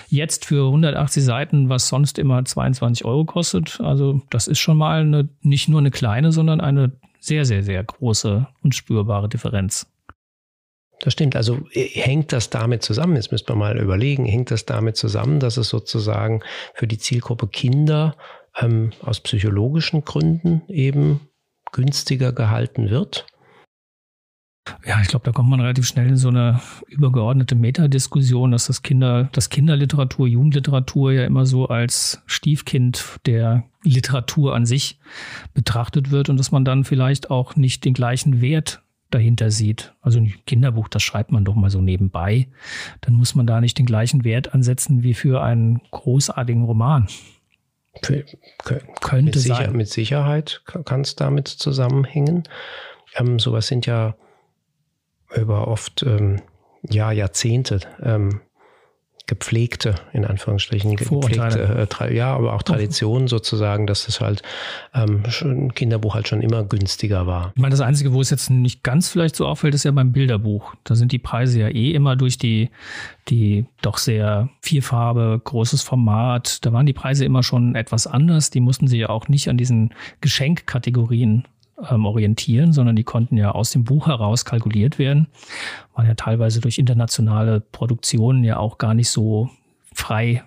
jetzt 0.07 0.45
für 0.45 0.67
180 0.67 1.23
Seiten, 1.23 1.69
was 1.69 1.87
sonst 1.87 2.19
immer 2.19 2.45
22 2.45 3.05
Euro 3.05 3.25
kostet. 3.25 3.81
Also 3.81 4.21
das 4.29 4.47
ist 4.47 4.59
schon 4.59 4.77
mal 4.77 5.01
eine, 5.01 5.29
nicht 5.41 5.67
nur 5.67 5.79
eine 5.79 5.91
kleine, 5.91 6.31
sondern 6.31 6.61
eine 6.61 6.91
sehr, 7.19 7.45
sehr, 7.45 7.63
sehr 7.63 7.83
große 7.83 8.47
und 8.61 8.75
spürbare 8.75 9.29
Differenz. 9.29 9.87
Das 11.03 11.11
stimmt. 11.11 11.35
Also 11.35 11.59
äh, 11.73 11.85
hängt 11.89 12.31
das 12.31 12.49
damit 12.49 12.81
zusammen? 12.81 13.17
Jetzt 13.17 13.33
müsste 13.33 13.51
man 13.53 13.75
mal 13.75 13.77
überlegen, 13.77 14.25
hängt 14.25 14.51
das 14.51 14.65
damit 14.65 14.95
zusammen, 14.95 15.41
dass 15.41 15.57
es 15.57 15.67
sozusagen 15.67 16.41
für 16.73 16.87
die 16.87 16.97
Zielgruppe 16.97 17.47
Kinder 17.47 18.15
ähm, 18.57 18.91
aus 19.01 19.19
psychologischen 19.19 20.05
Gründen 20.05 20.61
eben 20.69 21.27
günstiger 21.73 22.31
gehalten 22.31 22.89
wird? 22.89 23.25
Ja, 24.85 25.01
ich 25.01 25.09
glaube, 25.09 25.25
da 25.25 25.33
kommt 25.33 25.49
man 25.49 25.59
relativ 25.59 25.85
schnell 25.85 26.07
in 26.07 26.15
so 26.15 26.29
eine 26.29 26.61
übergeordnete 26.87 27.55
Metadiskussion, 27.55 28.51
dass 28.51 28.67
das 28.67 28.81
Kinder, 28.81 29.27
dass 29.33 29.49
Kinderliteratur, 29.49 30.25
Jugendliteratur 30.25 31.11
ja 31.11 31.25
immer 31.25 31.45
so 31.45 31.67
als 31.67 32.21
Stiefkind 32.27 33.19
der 33.25 33.65
Literatur 33.83 34.55
an 34.55 34.65
sich 34.65 34.99
betrachtet 35.53 36.11
wird 36.11 36.29
und 36.29 36.37
dass 36.37 36.53
man 36.53 36.63
dann 36.63 36.85
vielleicht 36.85 37.29
auch 37.29 37.57
nicht 37.57 37.83
den 37.83 37.93
gleichen 37.93 38.39
Wert 38.39 38.83
dahinter 39.13 39.51
sieht. 39.51 39.93
Also 40.01 40.19
ein 40.19 40.33
Kinderbuch, 40.45 40.87
das 40.87 41.03
schreibt 41.03 41.31
man 41.31 41.45
doch 41.45 41.55
mal 41.55 41.69
so 41.69 41.81
nebenbei. 41.81 42.47
Dann 43.01 43.13
muss 43.15 43.35
man 43.35 43.47
da 43.47 43.61
nicht 43.61 43.77
den 43.77 43.85
gleichen 43.85 44.23
Wert 44.23 44.53
ansetzen 44.53 45.03
wie 45.03 45.13
für 45.13 45.41
einen 45.43 45.81
großartigen 45.91 46.63
Roman. 46.63 47.07
Könnte 49.01 49.25
mit, 49.25 49.35
sicher, 49.35 49.55
sein. 49.55 49.75
mit 49.75 49.87
Sicherheit 49.87 50.63
kann 50.65 51.01
es 51.01 51.15
damit 51.15 51.47
zusammenhängen. 51.47 52.43
Ähm, 53.15 53.37
sowas 53.39 53.67
sind 53.67 53.85
ja 53.85 54.15
über 55.35 55.67
oft 55.67 56.03
ähm, 56.03 56.41
ja, 56.89 57.11
Jahrzehnte 57.11 57.79
ähm, 58.01 58.41
gepflegte, 59.25 59.95
in 60.11 60.25
Anführungsstrichen, 60.25 60.97
gepflegte, 60.97 61.87
äh, 62.01 62.15
ja, 62.15 62.35
aber 62.35 62.53
auch 62.53 62.63
Traditionen 62.63 63.29
sozusagen, 63.29 63.87
dass 63.87 64.09
es 64.09 64.19
halt 64.19 64.41
ähm, 64.93 65.23
ein 65.41 65.73
Kinderbuch 65.73 66.13
halt 66.13 66.27
schon 66.27 66.41
immer 66.41 66.65
günstiger 66.65 67.25
war. 67.25 67.53
Ich 67.55 67.61
meine, 67.61 67.71
das 67.71 67.79
Einzige, 67.79 68.11
wo 68.11 68.19
es 68.19 68.29
jetzt 68.31 68.49
nicht 68.49 68.83
ganz 68.83 69.07
vielleicht 69.07 69.37
so 69.37 69.47
auffällt, 69.47 69.75
ist 69.75 69.85
ja 69.85 69.91
beim 69.91 70.11
Bilderbuch. 70.11 70.75
Da 70.83 70.95
sind 70.95 71.13
die 71.13 71.19
Preise 71.19 71.61
ja 71.61 71.69
eh 71.69 71.91
immer 71.91 72.17
durch 72.17 72.37
die, 72.37 72.69
die 73.29 73.65
doch 73.81 73.97
sehr 73.97 74.49
Vierfarbe, 74.61 75.39
großes 75.41 75.83
Format. 75.83 76.65
Da 76.65 76.73
waren 76.73 76.85
die 76.85 76.93
Preise 76.93 77.23
immer 77.23 77.43
schon 77.43 77.75
etwas 77.75 78.07
anders. 78.07 78.49
Die 78.49 78.59
mussten 78.59 78.87
sich 78.87 78.99
ja 78.99 79.09
auch 79.09 79.29
nicht 79.29 79.47
an 79.47 79.57
diesen 79.57 79.93
Geschenkkategorien 80.19 81.45
ähm, 81.89 82.05
orientieren, 82.05 82.73
sondern 82.73 82.95
die 82.95 83.03
konnten 83.03 83.37
ja 83.37 83.51
aus 83.51 83.71
dem 83.71 83.83
Buch 83.83 84.07
heraus 84.07 84.45
kalkuliert 84.45 84.99
werden. 84.99 85.27
Waren 85.95 86.07
ja 86.07 86.15
teilweise 86.15 86.61
durch 86.61 86.77
internationale 86.77 87.59
Produktionen 87.59 88.43
ja 88.43 88.57
auch 88.57 88.77
gar 88.77 88.93
nicht 88.93 89.09
so 89.09 89.49
frei 89.93 90.43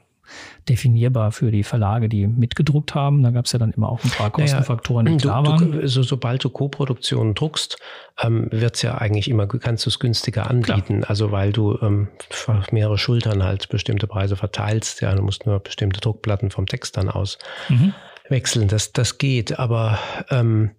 definierbar 0.68 1.30
für 1.30 1.52
die 1.52 1.62
Verlage, 1.62 2.08
die 2.08 2.26
mitgedruckt 2.26 2.94
haben. 2.94 3.22
Da 3.22 3.30
gab 3.30 3.44
es 3.44 3.52
ja 3.52 3.60
dann 3.60 3.70
immer 3.70 3.88
auch 3.88 4.02
ein 4.02 4.10
paar 4.10 4.30
Kostenfaktoren, 4.30 5.06
die 5.06 5.16
klar 5.18 5.46
waren. 5.46 5.72
Du, 5.72 5.88
so, 5.88 6.02
sobald 6.02 6.42
du 6.42 6.50
Co-Produktionen 6.50 7.34
druckst, 7.34 7.78
ähm, 8.20 8.48
wird 8.50 8.74
es 8.74 8.82
ja 8.82 8.98
eigentlich 8.98 9.28
immer, 9.28 9.46
kannst 9.46 9.86
du 9.86 9.90
es 9.90 10.00
günstiger 10.00 10.50
anbieten. 10.50 10.98
Klar. 10.98 11.10
Also 11.10 11.30
weil 11.30 11.52
du 11.52 11.78
ähm, 11.80 12.08
auf 12.48 12.72
mehrere 12.72 12.98
Schultern 12.98 13.44
halt 13.44 13.68
bestimmte 13.68 14.08
Preise 14.08 14.36
verteilst. 14.36 15.00
Ja, 15.00 15.14
du 15.14 15.22
musst 15.22 15.46
nur 15.46 15.60
bestimmte 15.60 16.00
Druckplatten 16.00 16.50
vom 16.50 16.66
Text 16.66 16.96
dann 16.96 17.08
aus. 17.08 17.38
Mhm 17.68 17.94
wechseln. 18.28 18.68
Das, 18.68 18.92
das 18.92 19.18
geht, 19.18 19.58
aber 19.58 19.98
ähm, 20.30 20.72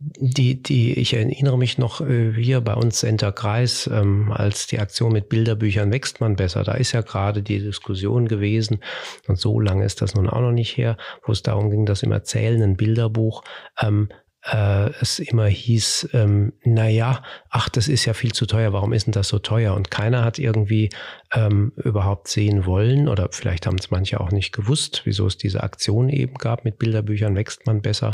die, 0.00 0.62
die, 0.62 0.94
ich 0.94 1.14
erinnere 1.14 1.58
mich 1.58 1.78
noch 1.78 2.00
äh, 2.00 2.32
hier 2.32 2.60
bei 2.60 2.74
uns 2.74 3.00
Center 3.00 3.32
Kreis, 3.32 3.88
ähm, 3.92 4.30
als 4.32 4.66
die 4.66 4.78
Aktion 4.78 5.12
mit 5.12 5.28
Bilderbüchern 5.28 5.90
wächst 5.90 6.20
man 6.20 6.36
besser. 6.36 6.62
Da 6.62 6.74
ist 6.74 6.92
ja 6.92 7.00
gerade 7.00 7.42
die 7.42 7.58
Diskussion 7.58 8.28
gewesen, 8.28 8.80
und 9.26 9.38
so 9.38 9.58
lange 9.58 9.84
ist 9.84 10.00
das 10.00 10.14
nun 10.14 10.28
auch 10.28 10.40
noch 10.40 10.52
nicht 10.52 10.76
her, 10.76 10.96
wo 11.24 11.32
es 11.32 11.42
darum 11.42 11.70
ging, 11.70 11.84
dass 11.84 12.02
im 12.02 12.12
erzählenden 12.12 12.76
Bilderbuch 12.76 13.42
ähm, 13.80 14.08
äh, 14.44 14.90
es 15.00 15.18
immer 15.18 15.46
hieß, 15.46 16.10
ähm, 16.12 16.52
naja, 16.64 17.22
ach, 17.50 17.68
das 17.68 17.88
ist 17.88 18.04
ja 18.04 18.14
viel 18.14 18.32
zu 18.32 18.46
teuer, 18.46 18.72
warum 18.72 18.92
ist 18.92 19.06
denn 19.06 19.12
das 19.12 19.28
so 19.28 19.38
teuer? 19.38 19.74
Und 19.74 19.90
keiner 19.90 20.24
hat 20.24 20.38
irgendwie 20.38 20.90
ähm, 21.34 21.72
überhaupt 21.76 22.28
sehen 22.28 22.64
wollen 22.64 23.08
oder 23.08 23.28
vielleicht 23.30 23.66
haben 23.66 23.76
es 23.78 23.90
manche 23.90 24.20
auch 24.20 24.30
nicht 24.30 24.52
gewusst, 24.52 25.02
wieso 25.04 25.26
es 25.26 25.36
diese 25.36 25.62
Aktion 25.62 26.08
eben 26.08 26.34
gab. 26.34 26.64
Mit 26.64 26.78
Bilderbüchern 26.78 27.34
wächst 27.34 27.66
man 27.66 27.82
besser 27.82 28.12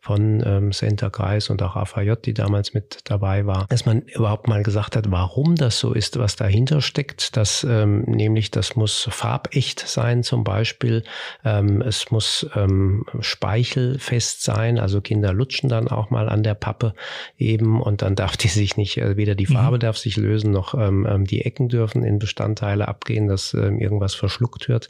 von 0.00 0.42
ähm, 0.44 0.72
Center 0.72 1.10
Kreis 1.10 1.48
und 1.50 1.62
auch 1.62 1.76
AVJ, 1.76 2.12
die 2.24 2.34
damals 2.34 2.74
mit 2.74 3.00
dabei 3.04 3.46
war, 3.46 3.66
dass 3.68 3.86
man 3.86 4.02
überhaupt 4.02 4.48
mal 4.48 4.62
gesagt 4.62 4.96
hat, 4.96 5.10
warum 5.10 5.54
das 5.54 5.78
so 5.78 5.92
ist, 5.92 6.18
was 6.18 6.36
dahinter 6.36 6.80
steckt, 6.80 7.36
dass 7.36 7.64
ähm, 7.64 8.02
nämlich 8.02 8.50
das 8.50 8.74
muss 8.74 9.08
farbecht 9.10 9.80
sein 9.80 10.22
zum 10.22 10.42
Beispiel, 10.42 11.04
ähm, 11.44 11.82
es 11.82 12.10
muss 12.10 12.48
ähm, 12.54 13.04
speichelfest 13.20 14.42
sein, 14.42 14.78
also 14.78 15.00
Kinder 15.00 15.32
lutschen 15.32 15.68
dann 15.68 15.88
auch 15.88 16.10
mal 16.10 16.28
an 16.28 16.42
der 16.42 16.54
Pappe 16.54 16.94
eben 17.38 17.80
und 17.80 18.02
dann 18.02 18.16
darf 18.16 18.36
die 18.36 18.48
sich 18.48 18.76
nicht, 18.76 18.98
äh, 18.98 19.16
weder 19.16 19.34
die 19.34 19.46
mhm. 19.46 19.54
Farbe 19.54 19.76
mhm. 19.76 19.80
darf 19.80 19.98
sich 19.98 20.16
lösen, 20.16 20.50
noch 20.50 20.74
ähm, 20.74 21.06
ähm, 21.08 21.24
die 21.24 21.42
Ecken 21.42 21.68
dürfen 21.68 22.02
in 22.02 22.18
Bestandteile 22.56 22.88
abgehen, 22.88 23.28
dass 23.28 23.54
ähm, 23.54 23.78
irgendwas 23.78 24.14
verschluckt 24.14 24.68
wird. 24.68 24.88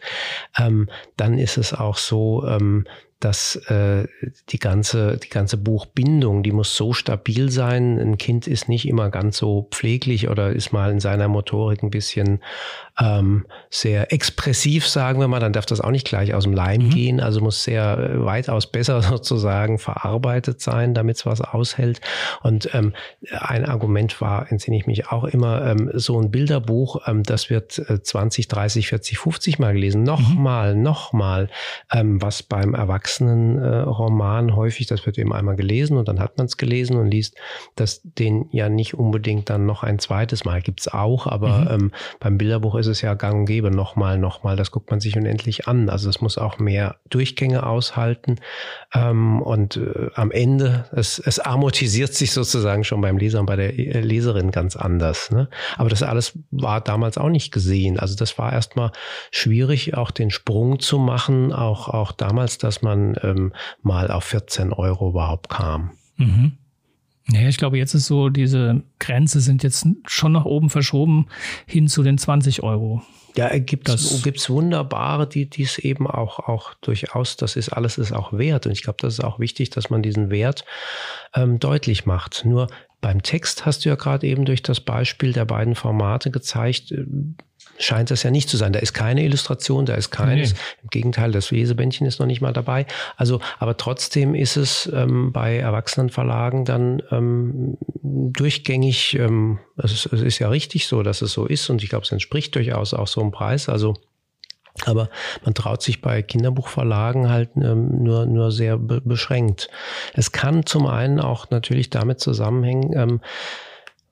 Ähm, 0.59 0.89
dann 1.17 1.39
ist 1.39 1.59
es 1.59 1.75
auch 1.75 1.97
so, 1.97 2.45
ähm, 2.47 2.87
dass 3.21 3.57
äh, 3.71 4.07
die 4.51 4.59
ganze 4.59 5.17
die 5.17 5.31
ganze 5.31 5.57
Buchbindung, 5.57 6.43
die 6.43 6.53
muss 6.53 6.77
so 6.77 6.93
stabil 6.93 7.51
sein. 7.51 7.99
Ein 7.99 8.19
Kind 8.19 8.47
ist 8.47 8.69
nicht 8.69 8.87
immer 8.87 9.09
ganz 9.11 9.39
so 9.39 9.69
pfleglich 9.71 10.29
oder 10.29 10.51
ist 10.51 10.73
mal 10.73 10.91
in 10.91 11.01
seiner 11.01 11.29
Motorik 11.29 11.83
ein 11.83 11.91
bisschen 11.91 12.41
ähm, 13.01 13.47
sehr 13.71 14.13
expressiv, 14.13 14.87
sagen 14.87 15.19
wir 15.19 15.29
mal. 15.29 15.41
Dann 15.41 15.55
darf 15.55 15.65
das 15.65 15.81
auch 15.81 15.91
nicht 15.91 16.07
gleich 16.07 16.35
aus 16.35 16.45
dem 16.45 16.53
Leim 16.53 16.83
mhm. 16.83 16.91
gehen. 16.91 17.21
Also 17.21 17.41
muss 17.41 17.65
sehr 17.65 17.97
äh, 17.99 18.25
weitaus 18.25 18.71
besser 18.71 19.01
sozusagen 19.03 19.79
verarbeitet 19.79 20.61
sein, 20.61 20.93
damit 20.93 21.17
es 21.17 21.27
was 21.27 21.41
aushält. 21.41 22.03
Und 22.43 22.75
ähm, 22.75 22.93
ein 23.31 23.65
Argument 23.65 24.21
war, 24.21 24.53
entsinne 24.53 24.77
ich 24.77 24.87
mich 24.87 25.09
auch 25.09 25.25
immer, 25.25 25.65
ähm, 25.65 25.91
so 25.95 26.21
ein 26.21 26.31
Bilderbuch, 26.31 27.07
ähm, 27.07 27.23
das 27.23 27.49
wird 27.49 27.79
äh, 27.79 28.03
20, 28.03 28.49
30, 28.49 28.89
40, 28.89 29.19
50 29.19 29.59
Mal 29.59 29.73
gelesen. 29.73 30.03
Nochmal, 30.03 30.75
mhm. 30.75 30.83
nochmal, 30.83 31.49
ähm, 31.91 32.21
was 32.21 32.43
beim 32.43 32.75
Erwachsenen 32.75 33.06
Erwachsenenroman 33.07 34.49
äh, 34.49 34.53
häufig, 34.53 34.87
das 34.87 35.07
wird 35.07 35.19
eben 35.19 35.33
einmal 35.33 35.57
gelesen 35.57 35.97
und 35.97 36.09
dann 36.09 36.19
hat 36.19 36.37
man 36.39 36.47
es 36.47 36.57
gelesen 36.57 36.97
und 36.97 37.11
liest, 37.11 37.37
dass 37.77 38.01
den 38.03 38.49
ja 38.51 38.69
nicht 38.69 38.95
unbedingt 38.95 39.49
dann 39.49 39.67
noch 39.67 39.83
ein 39.83 39.99
zweites 39.99 40.45
Mal 40.45 40.61
gibt 40.61 40.81
es 40.81 40.89
auch, 40.89 41.27
aber 41.27 41.59
mhm. 41.59 41.69
ähm, 41.71 41.93
beim 42.19 42.39
Bilderbuch 42.39 42.75
ist 42.77 42.87
es 42.87 43.01
ja 43.01 43.15
gang 43.15 43.41
und 43.41 43.45
gäbe, 43.47 43.71
nochmal, 43.71 44.19
nochmal, 44.19 44.57
das 44.57 44.71
guckt 44.71 44.91
man 44.91 45.01
sich 45.01 45.17
unendlich 45.17 45.69
an. 45.69 45.89
Also 45.89 46.09
es 46.11 46.21
muss 46.21 46.39
auch 46.39 46.59
mehr 46.59 46.97
Durchgänge 47.09 47.67
aushalten 47.67 48.37
ähm, 48.95 49.41
und 49.41 49.77
äh, 49.77 50.11
am 50.15 50.31
Ende, 50.31 50.87
es, 50.93 51.19
es 51.19 51.39
amortisiert 51.39 52.15
sich 52.15 52.33
sozusagen 52.33 52.85
schon 52.85 53.01
beim 53.01 53.19
Leser 53.19 53.41
und 53.41 53.47
bei 53.47 53.57
der 53.57 53.79
äh, 53.79 54.01
Leserin 54.01 54.51
ganz 54.51 54.77
anders. 54.77 55.31
Ne? 55.31 55.49
Aber 55.77 55.89
das 55.89 56.03
alles 56.03 56.39
war 56.51 56.81
damals 56.81 57.19
auch 57.19 57.29
nicht 57.29 57.53
gesehen. 57.53 57.99
Also 57.99 58.17
das 58.17 58.39
war 58.39 58.53
erstmal 58.53 58.93
schwierig, 59.31 59.97
auch 59.97 60.11
den 60.11 60.31
Sprung 60.31 60.81
zu 60.81 60.99
machen, 60.99 61.53
auch, 61.53 61.89
auch 61.89 62.13
damals, 62.13 62.59
dass 62.59 62.83
man 62.83 62.96
man 62.97 63.17
ähm, 63.23 63.53
mal 63.83 64.11
auf 64.11 64.25
14 64.25 64.73
Euro 64.73 65.11
überhaupt 65.11 65.49
kam. 65.49 65.93
Mhm. 66.17 66.53
Ja, 67.29 67.49
ich 67.49 67.57
glaube, 67.57 67.77
jetzt 67.77 67.95
ist 67.95 68.07
so, 68.07 68.29
diese 68.29 68.83
Grenze 69.01 69.41
sind 69.41 69.63
jetzt 69.65 69.87
schon 70.07 70.33
nach 70.33 70.45
oben 70.45 70.71
verschoben 70.71 71.27
hin 71.67 71.89
zu 71.89 72.03
den 72.03 72.19
20 72.19 72.63
Euro. 72.63 73.03
Ja, 73.37 73.57
gibt 73.59 73.89
es 73.91 74.49
wunderbare, 74.49 75.29
die 75.29 75.51
dies 75.51 75.79
eben 75.79 76.07
auch, 76.07 76.39
auch 76.39 76.73
durchaus, 76.75 77.37
das 77.37 77.57
ist 77.57 77.69
alles 77.69 77.99
ist 77.99 78.13
auch 78.13 78.33
wert. 78.33 78.65
Und 78.65 78.73
ich 78.73 78.83
glaube, 78.83 78.97
das 79.01 79.15
ist 79.15 79.25
auch 79.25 79.39
wichtig, 79.39 79.69
dass 79.71 79.91
man 79.91 80.03
diesen 80.03 80.31
Wert 80.31 80.65
ähm, 81.35 81.59
deutlich 81.59 82.07
macht. 82.07 82.45
Nur 82.47 82.69
beim 83.03 83.23
Text 83.23 83.67
hast 83.67 83.85
du 83.85 83.91
ja 83.91 83.97
gerade 83.97 84.27
eben 84.27 84.47
durch 84.47 84.63
das 84.63 84.81
Beispiel 84.81 85.33
der 85.35 85.45
beiden 85.45 85.75
Formate 85.75 86.31
gezeigt, 86.31 86.93
äh, 86.93 87.05
scheint 87.79 88.11
das 88.11 88.23
ja 88.23 88.31
nicht 88.31 88.49
zu 88.49 88.57
sein. 88.57 88.73
Da 88.73 88.79
ist 88.79 88.93
keine 88.93 89.23
Illustration, 89.23 89.87
da 89.87 89.95
ist 89.95 90.11
keines. 90.11 90.53
Nee. 90.53 90.59
Im 90.83 90.89
Gegenteil, 90.91 91.33
das 91.33 91.51
Lesebändchen 91.51 92.07
ist 92.07 92.19
noch 92.19 92.27
nicht 92.27 92.41
mal 92.41 92.53
dabei. 92.53 92.87
Also, 93.17 93.41
aber 93.59 93.77
trotzdem 93.77 94.35
ist 94.35 94.57
es 94.57 94.91
ähm, 94.95 95.33
bei 95.33 95.59
Erwachsenenverlagen 95.59 96.65
dann 96.65 97.03
ähm, 97.11 97.77
durchgängig, 98.03 99.19
ähm, 99.19 99.59
es, 99.77 99.93
ist, 99.93 100.07
es 100.13 100.23
ist 100.23 100.39
ja 100.39 100.49
richtig 100.49 100.87
so, 100.87 101.03
dass 101.03 101.23
es 101.23 101.33
so 101.33 101.47
ist 101.47 101.69
und 101.71 101.83
ich 101.83 101.91
glaube, 101.91 102.05
es 102.05 102.13
entspricht 102.13 102.55
durchaus 102.55 102.95
auch 102.95 103.09
so 103.09 103.21
einem 103.21 103.31
Preis. 103.31 103.69
Also 103.69 103.95
aber 104.85 105.09
man 105.45 105.55
traut 105.55 105.83
sich 105.83 106.03
bei 106.03 106.23
Kinderbuchverlagen 106.23 107.31
halt 107.31 107.51
ähm, 107.57 108.03
nur, 108.03 108.27
nur 108.27 108.53
sehr 108.53 108.77
be 108.77 109.01
beschränkt. 109.01 109.69
Es 110.13 110.33
kann 110.33 110.67
zum 110.67 110.87
einen 110.87 111.21
auch 111.21 111.51
natürlich 111.51 111.89
damit 111.91 112.21
zusammenhängen, 112.21 112.93
ähm, 112.95 113.21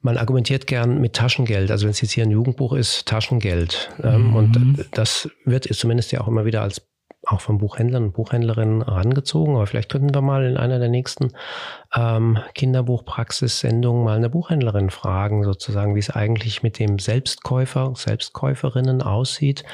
man 0.05 0.19
argumentiert 0.19 0.67
gern 0.67 1.01
mit 1.01 1.15
Taschengeld. 1.15 1.71
Also 1.71 1.85
wenn 1.87 1.93
es 1.93 2.03
jetzt 2.03 2.13
hier 2.13 2.25
ein 2.25 2.31
Jugendbuch 2.31 2.75
ist, 2.75 3.07
Taschengeld. 3.07 3.89
Ähm, 4.03 4.29
mhm. 4.29 4.37
Und 4.37 4.87
das 4.93 5.31
wird 5.47 5.65
zumindest 5.75 6.13
ja 6.13 6.21
auch 6.21 6.29
immer 6.29 6.45
wieder 6.45 6.61
als 6.61 6.83
auch 7.27 7.41
von 7.41 7.57
Buchhändlern 7.57 8.05
und 8.05 8.13
Buchhändlerinnen 8.13 8.85
herangezogen. 8.85 9.55
Aber 9.55 9.67
vielleicht 9.67 9.91
könnten 9.91 10.15
wir 10.15 10.21
mal 10.21 10.45
in 10.45 10.59
einer 10.59 10.79
der 10.79 10.91
nächsten 10.91 11.33
ähm, 11.97 12.39
Kinderbuchpraxissendungen 12.55 14.05
mal 14.05 14.19
eine 14.19 14.29
Buchhändlerin 14.29 14.91
fragen, 14.91 15.43
sozusagen, 15.43 15.95
wie 15.95 16.01
es 16.01 16.11
eigentlich 16.11 16.63
mit 16.63 16.79
dem 16.79 16.99
Selbstkäufer, 16.99 17.95
Selbstkäuferinnen 17.97 19.01
aussieht, 19.01 19.65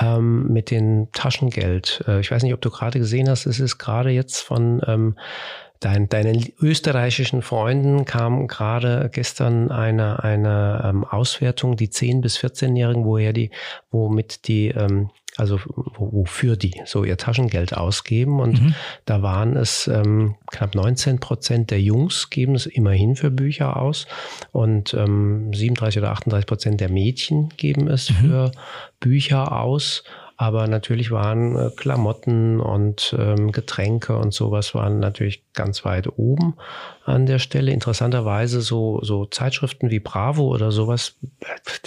ähm, 0.00 0.50
mit 0.50 0.70
dem 0.70 1.08
Taschengeld. 1.12 2.02
Äh, 2.08 2.20
ich 2.20 2.30
weiß 2.30 2.42
nicht, 2.42 2.54
ob 2.54 2.62
du 2.62 2.70
gerade 2.70 2.98
gesehen 2.98 3.28
hast, 3.28 3.44
es 3.44 3.60
ist 3.60 3.76
gerade 3.76 4.08
jetzt 4.08 4.40
von 4.40 4.80
ähm, 4.86 5.16
Dein, 5.84 6.08
deinen 6.08 6.42
österreichischen 6.62 7.42
Freunden 7.42 8.06
kam 8.06 8.46
gerade 8.46 9.10
gestern 9.12 9.70
eine, 9.70 10.24
eine 10.24 10.82
ähm, 10.82 11.04
Auswertung, 11.04 11.76
die 11.76 11.88
10- 11.88 12.22
bis 12.22 12.38
14-Jährigen, 12.38 13.04
woher 13.04 13.34
die, 13.34 13.50
womit 13.90 14.48
die, 14.48 14.68
ähm, 14.68 15.10
also 15.36 15.60
wofür 15.98 16.56
die 16.56 16.80
so 16.86 17.04
ihr 17.04 17.18
Taschengeld 17.18 17.76
ausgeben. 17.76 18.40
Und 18.40 18.62
mhm. 18.62 18.74
da 19.04 19.20
waren 19.20 19.58
es 19.58 19.86
ähm, 19.86 20.36
knapp 20.50 20.74
19 20.74 21.20
Prozent 21.20 21.70
der 21.70 21.82
Jungs 21.82 22.30
geben 22.30 22.54
es 22.54 22.64
immerhin 22.64 23.14
für 23.14 23.30
Bücher 23.30 23.76
aus 23.76 24.06
und 24.52 24.94
ähm, 24.94 25.52
37 25.52 25.98
oder 25.98 26.12
38 26.12 26.46
Prozent 26.46 26.80
der 26.80 26.90
Mädchen 26.90 27.50
geben 27.58 27.88
es 27.88 28.08
mhm. 28.08 28.14
für 28.14 28.52
Bücher 29.00 29.60
aus. 29.60 30.02
Aber 30.36 30.66
natürlich 30.66 31.10
waren 31.10 31.56
äh, 31.56 31.70
Klamotten 31.76 32.60
und 32.60 33.14
ähm, 33.18 33.52
Getränke 33.52 34.16
und 34.16 34.34
sowas 34.34 34.74
waren 34.74 34.98
natürlich 34.98 35.44
ganz 35.52 35.84
weit 35.84 36.18
oben 36.18 36.54
an 37.04 37.26
der 37.26 37.38
Stelle. 37.38 37.70
Interessanterweise 37.70 38.60
so, 38.60 39.00
so 39.02 39.26
Zeitschriften 39.26 39.90
wie 39.90 40.00
Bravo 40.00 40.48
oder 40.48 40.72
sowas, 40.72 41.16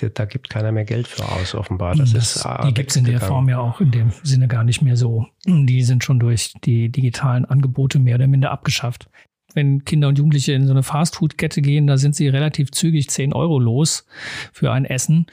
äh, 0.01 0.09
da 0.13 0.25
gibt 0.25 0.49
keiner 0.49 0.71
mehr 0.71 0.85
Geld 0.85 1.07
für 1.07 1.23
aus, 1.27 1.55
offenbar. 1.55 1.95
Das, 1.95 2.13
das 2.13 2.37
ist, 2.37 2.47
die 2.65 2.73
gibt 2.73 2.91
es 2.91 2.95
in 2.95 3.05
der 3.05 3.19
Form 3.19 3.49
ja 3.49 3.59
auch 3.59 3.81
in 3.81 3.91
dem 3.91 4.11
Sinne 4.23 4.47
gar 4.47 4.63
nicht 4.63 4.81
mehr 4.81 4.95
so. 4.95 5.25
Die 5.45 5.83
sind 5.83 6.03
schon 6.03 6.19
durch 6.19 6.53
die 6.63 6.89
digitalen 6.89 7.45
Angebote 7.45 7.99
mehr 7.99 8.15
oder 8.15 8.27
minder 8.27 8.51
abgeschafft 8.51 9.09
wenn 9.57 9.83
Kinder 9.83 10.07
und 10.07 10.17
Jugendliche 10.19 10.53
in 10.53 10.67
so 10.67 10.71
eine 10.71 10.83
Fastfood-Kette 10.83 11.61
gehen, 11.61 11.87
da 11.87 11.97
sind 11.97 12.15
sie 12.15 12.29
relativ 12.29 12.71
zügig 12.71 13.09
10 13.09 13.33
Euro 13.33 13.59
los 13.59 14.05
für 14.53 14.71
ein 14.71 14.85
Essen. 14.85 15.25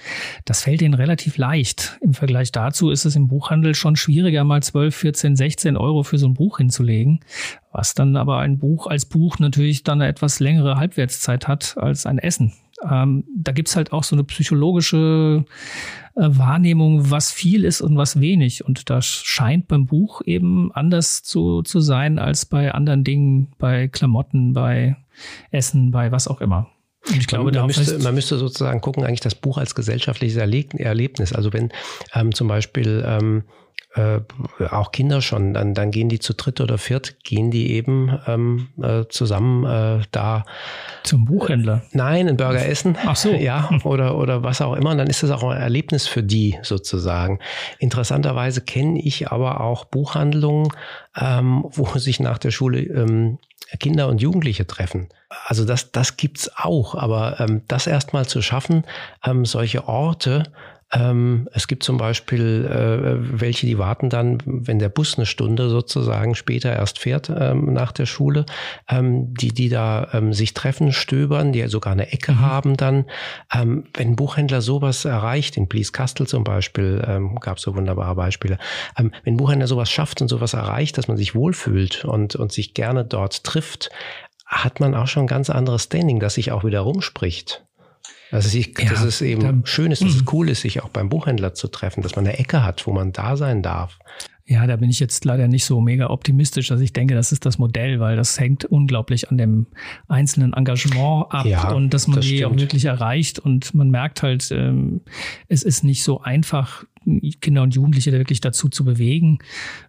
Das 0.47 0.62
fällt 0.62 0.83
ihnen 0.83 0.95
relativ 0.95 1.37
leicht. 1.37 1.99
Im 2.00 2.14
Vergleich 2.14 2.50
dazu 2.50 2.90
ist 2.90 3.04
es 3.04 3.14
im 3.14 3.28
Buchhandel 3.28 3.75
schon 3.75 3.97
schwieriger, 3.97 4.43
mal 4.43 4.62
12, 4.62 4.97
14, 4.97 5.37
16 5.37 5.76
Euro 5.76 6.02
für 6.02 6.19
so 6.19 6.26
ein 6.26 6.35
Buch 6.35 6.57
hinzulegen, 6.57 7.21
was 7.71 7.95
dann 7.95 8.16
aber 8.16 8.38
ein 8.38 8.59
Buch 8.59 8.87
als 8.87 9.04
Buch 9.04 9.38
natürlich 9.38 9.85
dann 9.85 10.00
eine 10.00 10.11
etwas 10.11 10.40
längere 10.40 10.76
Halbwertszeit 10.76 11.47
hat 11.47 11.76
als 11.76 12.07
ein 12.07 12.19
Essen. 12.19 12.54
Ähm, 12.83 13.25
da 13.37 13.52
gibt's 13.52 13.76
halt 13.76 13.93
auch 13.93 14.04
so 14.04 14.16
eine 14.16 14.25
psychologische 14.25 15.45
äh, 16.16 16.21
Wahrnehmung, 16.21 17.11
was 17.11 17.31
viel 17.33 17.64
ist 17.64 17.81
und 17.81 17.97
was 17.97 18.21
wenig. 18.21 18.64
Und 18.64 18.90
das 18.90 19.07
scheint 19.07 19.69
beim 19.69 19.87
Buch 19.87 20.23
eben 20.25 20.73
anders 20.73 21.23
zu, 21.23 21.62
zu 21.62 21.81
sein 21.81 22.19
als 22.19 22.47
bei 22.47 22.73
anderen 22.73 23.04
Dingen, 23.04 23.52
bei 23.59 23.88
Klamotten, 23.88 24.52
bei 24.52 24.97
Essen, 25.50 25.90
bei 25.90 26.12
was 26.12 26.28
auch 26.28 26.40
immer. 26.40 26.69
Und 27.09 27.19
ich 27.19 27.26
glaube, 27.26 27.52
man, 27.52 27.54
man, 27.54 27.66
müsste, 27.66 27.99
man 27.99 28.14
müsste 28.14 28.38
sozusagen 28.38 28.81
gucken, 28.81 29.04
eigentlich 29.04 29.21
das 29.21 29.35
Buch 29.35 29.59
als 29.59 29.75
gesellschaftliches 29.75 30.37
Erlebnis. 30.38 31.33
Also 31.33 31.52
wenn 31.52 31.71
ähm, 32.14 32.35
zum 32.35 32.49
Beispiel 32.49 33.04
ähm, 33.07 33.45
äh, 33.94 34.20
auch 34.70 34.92
Kinder 34.92 35.22
schon, 35.22 35.54
dann, 35.54 35.74
dann 35.74 35.90
gehen 35.90 36.08
die 36.08 36.18
zu 36.18 36.34
dritt 36.34 36.60
oder 36.60 36.78
viert, 36.78 37.22
gehen 37.22 37.50
die 37.50 37.72
eben 37.72 38.18
ähm, 38.26 38.68
äh, 38.82 39.04
zusammen 39.08 39.64
äh, 39.64 40.04
da. 40.10 40.44
Zum 41.04 41.24
Buchhändler? 41.24 41.82
Nein, 41.92 42.28
ein 42.28 42.36
Burger 42.36 42.66
essen. 42.66 42.96
Ach 43.06 43.16
so. 43.16 43.30
Ja, 43.32 43.70
oder, 43.84 44.16
oder 44.16 44.42
was 44.42 44.60
auch 44.60 44.74
immer. 44.74 44.90
Und 44.90 44.98
dann 44.98 45.06
ist 45.06 45.22
das 45.22 45.30
auch 45.30 45.44
ein 45.44 45.60
Erlebnis 45.60 46.06
für 46.06 46.22
die 46.22 46.58
sozusagen. 46.62 47.38
Interessanterweise 47.78 48.62
kenne 48.62 49.00
ich 49.00 49.30
aber 49.30 49.60
auch 49.60 49.84
Buchhandlungen, 49.84 50.68
ähm, 51.16 51.64
wo 51.68 51.86
sich 51.98 52.18
nach 52.20 52.38
der 52.38 52.50
Schule 52.50 52.80
ähm, 52.80 53.38
Kinder 53.78 54.08
und 54.08 54.20
Jugendliche 54.20 54.66
treffen. 54.66 55.08
Also 55.46 55.64
das, 55.64 55.90
das 55.92 56.16
gibt's 56.16 56.50
auch, 56.56 56.94
aber 56.94 57.40
ähm, 57.40 57.62
das 57.68 57.86
erstmal 57.86 58.26
zu 58.26 58.42
schaffen, 58.42 58.84
ähm, 59.24 59.44
solche 59.44 59.88
Orte, 59.88 60.44
ähm, 60.93 61.49
es 61.53 61.67
gibt 61.67 61.83
zum 61.83 61.97
Beispiel 61.97 62.64
äh, 62.67 63.41
welche, 63.41 63.67
die 63.67 63.79
warten 63.79 64.11
dann, 64.11 64.38
wenn 64.45 64.79
der 64.79 64.88
Bus 64.88 65.17
eine 65.17 65.26
Stunde 65.26 65.69
sozusagen 65.69 66.35
später 66.35 66.73
erst 66.73 66.99
fährt 66.99 67.31
ähm, 67.31 67.73
nach 67.73 67.93
der 67.93 68.07
Schule, 68.07 68.47
ähm, 68.88 69.35
die, 69.35 69.53
die 69.53 69.69
da 69.69 70.09
ähm, 70.12 70.33
sich 70.33 70.55
treffen, 70.55 70.93
stöbern, 70.93 71.53
die 71.53 71.67
sogar 71.69 71.93
eine 71.93 72.12
Ecke 72.12 72.33
mhm. 72.33 72.41
haben 72.41 72.76
dann. 72.76 73.07
Ähm, 73.53 73.85
wenn 73.95 74.11
ein 74.11 74.17
Buchhändler 74.17 74.61
sowas 74.61 75.05
erreicht, 75.05 75.57
in 75.57 75.69
Blieskastel 75.69 76.26
zum 76.26 76.45
Beispiel, 76.45 77.03
ähm, 77.07 77.37
gab 77.41 77.57
es 77.57 77.62
so 77.62 77.75
wunderbare 77.75 78.14
Beispiele, 78.14 78.59
wenn 78.97 79.12
ein 79.25 79.37
Buchhändler 79.37 79.67
sowas 79.67 79.91
schafft 79.91 80.23
und 80.23 80.29
sowas 80.29 80.55
erreicht, 80.55 80.99
dass 80.99 81.09
man 81.09 81.17
sich 81.17 81.35
wohlfühlt 81.35 82.05
und, 82.05 82.37
und 82.37 82.53
sich 82.53 82.75
gerne 82.75 83.05
dort 83.05 83.45
trifft, 83.45 83.91
hat 84.47 84.81
man 84.81 84.95
auch 84.95 85.07
schon 85.07 85.25
ein 85.25 85.29
ganz 85.29 85.50
anderes 85.50 85.85
Standing, 85.85 86.21
das 86.21 86.35
sich 86.35 86.53
auch 86.53 86.64
wieder 86.64 86.81
rumspricht. 86.81 87.64
Also 88.35 88.59
ich, 88.59 88.76
ja, 88.76 88.91
dass 88.91 89.05
es 89.05 89.21
eben 89.21 89.41
da, 89.41 89.55
schön 89.62 89.93
ist, 89.93 90.03
dass 90.03 90.17
es 90.17 90.25
cool 90.33 90.49
ist, 90.49 90.62
sich 90.62 90.83
auch 90.83 90.88
beim 90.88 91.09
Buchhändler 91.09 91.55
zu 91.55 91.69
treffen, 91.69 92.03
dass 92.03 92.17
man 92.17 92.26
eine 92.26 92.37
Ecke 92.37 92.64
hat, 92.64 92.85
wo 92.85 92.93
man 92.93 93.12
da 93.12 93.37
sein 93.37 93.62
darf. 93.62 93.99
Ja, 94.45 94.67
da 94.67 94.75
bin 94.75 94.91
ich 94.91 94.99
jetzt 94.99 95.25
leider 95.25 95.47
nicht 95.47 95.64
so 95.64 95.81
mega 95.81 96.11
optimistisch, 96.11 96.67
dass 96.67 96.81
ich 96.81 96.93
denke, 96.93 97.14
das 97.14 97.31
ist 97.31 97.47
das 97.47 97.59
Modell, 97.59 98.00
weil 98.00 98.17
das 98.17 98.38
hängt 98.38 98.64
unglaublich 98.64 99.31
an 99.31 99.38
dem 99.38 99.69
einzelnen 100.09 100.53
Engagement 100.53 101.33
ab 101.33 101.47
ja, 101.47 101.71
und 101.71 101.95
dass 101.95 102.09
man 102.09 102.17
das 102.17 102.26
die 102.26 102.38
stimmt. 102.38 102.53
auch 102.53 102.59
wirklich 102.59 102.85
erreicht 102.87 103.38
und 103.38 103.73
man 103.73 103.88
merkt 103.88 104.23
halt, 104.25 104.50
ähm, 104.50 105.03
es 105.49 105.62
ist 105.62 105.85
nicht 105.85 106.03
so 106.03 106.21
einfach, 106.21 106.85
Kinder 107.41 107.62
und 107.62 107.75
Jugendliche 107.75 108.11
da 108.11 108.19
wirklich 108.19 108.41
dazu 108.41 108.69
zu 108.69 108.85
bewegen. 108.85 109.38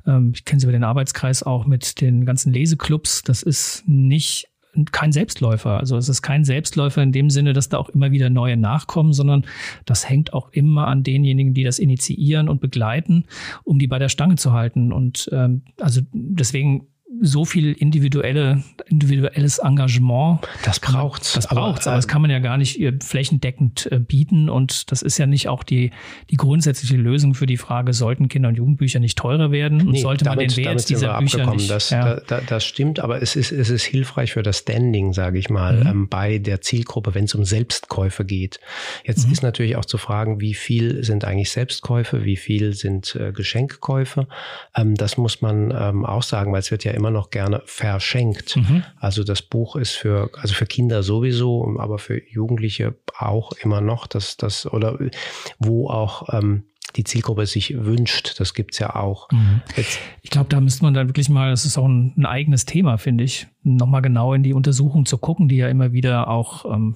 Ähm, 0.06 0.34
ich 0.36 0.46
kenne 0.46 0.60
sie 0.60 0.66
über 0.66 0.74
den 0.74 0.84
Arbeitskreis 0.84 1.44
auch 1.44 1.66
mit 1.66 2.00
den 2.00 2.26
ganzen 2.26 2.54
Leseclubs. 2.54 3.24
Das 3.24 3.42
ist 3.42 3.84
nicht 3.88 4.50
kein 4.92 5.12
Selbstläufer. 5.12 5.80
Also 5.80 5.98
es 5.98 6.10
ist 6.10 6.22
kein 6.22 6.44
Selbstläufer 6.44 7.02
in 7.02 7.12
dem 7.12 7.30
Sinne, 7.30 7.54
dass 7.54 7.70
da 7.70 7.78
auch 7.78 7.90
immer 7.90 8.12
wieder 8.12 8.30
neue 8.30 8.58
nachkommen, 8.58 9.14
sondern 9.14 9.46
das 9.86 10.10
hängt 10.10 10.34
auch 10.34 10.50
immer 10.50 10.88
an 10.88 11.04
denjenigen, 11.04 11.54
die 11.54 11.64
das 11.64 11.80
initiieren 11.80 12.50
und 12.50 12.62
begleiten, 12.62 13.26
um 13.64 13.80
die 13.80 13.88
bei 13.88 14.00
der 14.00 14.10
Stange 14.10 14.36
zu 14.36 14.54
halten. 14.54 14.92
Und 14.92 15.30
ähm, 15.32 15.64
also 15.80 16.02
deswegen 16.12 16.88
so 17.22 17.46
viel 17.46 17.74
individuelle, 17.74 18.64
individuelles 18.88 19.60
Engagement. 19.60 20.40
Das 20.64 20.80
braucht's. 20.80 21.34
Das 21.34 21.48
braucht's, 21.48 21.88
aber, 21.88 21.94
aber 21.94 21.98
das 21.98 22.08
kann 22.08 22.22
man 22.22 22.32
ja 22.32 22.40
gar 22.40 22.58
nicht 22.58 22.80
äh, 22.80 22.94
flächendeckend 23.02 23.90
äh, 23.92 24.00
bieten. 24.00 24.50
Und 24.50 24.92
das 24.92 25.02
ist 25.02 25.18
ja 25.18 25.26
nicht 25.26 25.48
auch 25.48 25.64
die, 25.64 25.92
die 26.30 26.36
grundsätzliche 26.36 26.98
Lösung 26.98 27.34
für 27.34 27.46
die 27.46 27.58
Frage, 27.58 27.94
sollten 27.94 28.28
Kinder- 28.28 28.50
und 28.50 28.56
Jugendbücher 28.56 29.00
nicht 29.00 29.18
teurer 29.18 29.52
werden? 29.52 29.82
Und 29.82 29.92
nee, 29.92 30.02
sollte 30.02 30.26
damit, 30.26 30.48
man 30.48 30.56
den 30.56 30.66
Wert 30.66 30.90
dieser 30.90 31.18
Bücher 31.18 31.54
nicht... 31.54 31.70
Das, 31.70 31.90
ja. 31.90 32.20
da, 32.28 32.42
das 32.42 32.66
stimmt, 32.66 33.00
aber 33.00 33.22
es 33.22 33.36
ist, 33.36 33.52
es 33.52 33.70
ist 33.70 33.84
hilfreich 33.84 34.34
für 34.34 34.44
das 34.44 34.60
Standing, 34.60 35.14
sage 35.14 35.40
ich 35.40 35.50
mal, 35.50 35.82
mhm. 35.82 35.88
ähm, 35.88 36.10
bei 36.10 36.38
der 36.38 36.62
Zielgruppe, 36.62 37.16
wenn 37.16 37.26
es 37.26 37.36
um 37.36 37.46
Selbstkäufe 37.46 38.26
geht. 38.26 38.60
Jetzt 39.04 39.28
mhm. 39.28 39.34
ist 39.34 39.44
natürlich 39.44 39.76
auch 39.76 39.86
zu 39.86 39.98
fragen, 39.98 40.42
wie 40.42 40.54
viel 40.54 41.04
sind 41.04 41.26
eigentlich 41.26 41.52
Selbstkäufe, 41.52 42.26
wie 42.26 42.38
viel 42.38 42.74
sind 42.74 43.16
äh, 43.16 43.32
Geschenkkäufe. 43.32 44.28
Ähm, 44.76 44.96
das 44.96 45.18
muss 45.18 45.42
man 45.42 45.74
ähm, 45.78 46.06
auch 46.06 46.24
sagen, 46.24 46.52
weil 46.52 46.60
es 46.60 46.72
wird 46.72 46.84
ja 46.84 46.92
immer 46.92 47.05
noch 47.12 47.30
gerne 47.30 47.62
verschenkt. 47.66 48.58
Mhm. 48.58 48.84
Also 49.00 49.24
das 49.24 49.42
Buch 49.42 49.76
ist 49.76 49.92
für, 49.92 50.30
also 50.40 50.54
für 50.54 50.66
Kinder 50.66 51.04
sowieso, 51.04 51.76
aber 51.80 52.00
für 52.00 52.22
Jugendliche 52.30 52.96
auch 53.18 53.52
immer 53.54 53.82
noch, 53.82 54.08
dass 54.08 54.38
das, 54.38 54.66
oder 54.66 55.00
wo 55.60 55.90
auch 55.90 56.34
ähm, 56.34 56.64
die 56.96 57.04
Zielgruppe 57.04 57.46
sich 57.46 57.76
wünscht. 57.78 58.40
Das 58.40 58.54
gibt's 58.54 58.80
ja 58.80 58.96
auch. 58.96 59.30
Mhm. 59.32 59.62
ich 60.22 60.30
glaube, 60.30 60.50
da 60.50 60.62
müsste 60.62 60.84
man 60.84 60.94
dann 60.94 61.08
wirklich 61.08 61.30
mal, 61.30 61.50
das 61.50 61.66
ist 61.66 61.78
auch 61.78 61.88
ein, 61.88 62.14
ein 62.18 62.26
eigenes 62.26 62.66
Thema, 62.66 62.98
finde 62.98 63.24
ich, 63.24 63.48
nochmal 63.64 64.02
genau 64.02 64.34
in 64.34 64.44
die 64.44 64.54
Untersuchung 64.54 65.06
zu 65.06 65.18
gucken, 65.18 65.48
die 65.48 65.58
ja 65.58 65.68
immer 65.68 65.92
wieder 65.92 66.30
auch 66.30 66.66
ähm, 66.74 66.96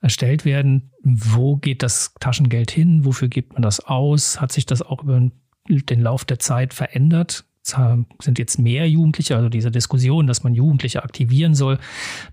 erstellt 0.00 0.44
werden. 0.44 0.92
Wo 1.02 1.56
geht 1.56 1.82
das 1.82 2.14
Taschengeld 2.20 2.70
hin? 2.70 3.04
Wofür 3.04 3.28
gibt 3.28 3.52
man 3.54 3.62
das 3.62 3.80
aus? 3.80 4.40
Hat 4.40 4.52
sich 4.52 4.66
das 4.66 4.82
auch 4.82 5.02
über 5.02 5.20
den 5.68 6.00
Lauf 6.00 6.24
der 6.24 6.38
Zeit 6.38 6.74
verändert? 6.74 7.44
Sind 7.66 8.38
jetzt 8.38 8.58
mehr 8.58 8.88
Jugendliche, 8.88 9.36
also 9.36 9.48
diese 9.48 9.70
Diskussion, 9.70 10.26
dass 10.26 10.44
man 10.44 10.54
Jugendliche 10.54 11.02
aktivieren 11.02 11.54
soll, 11.54 11.78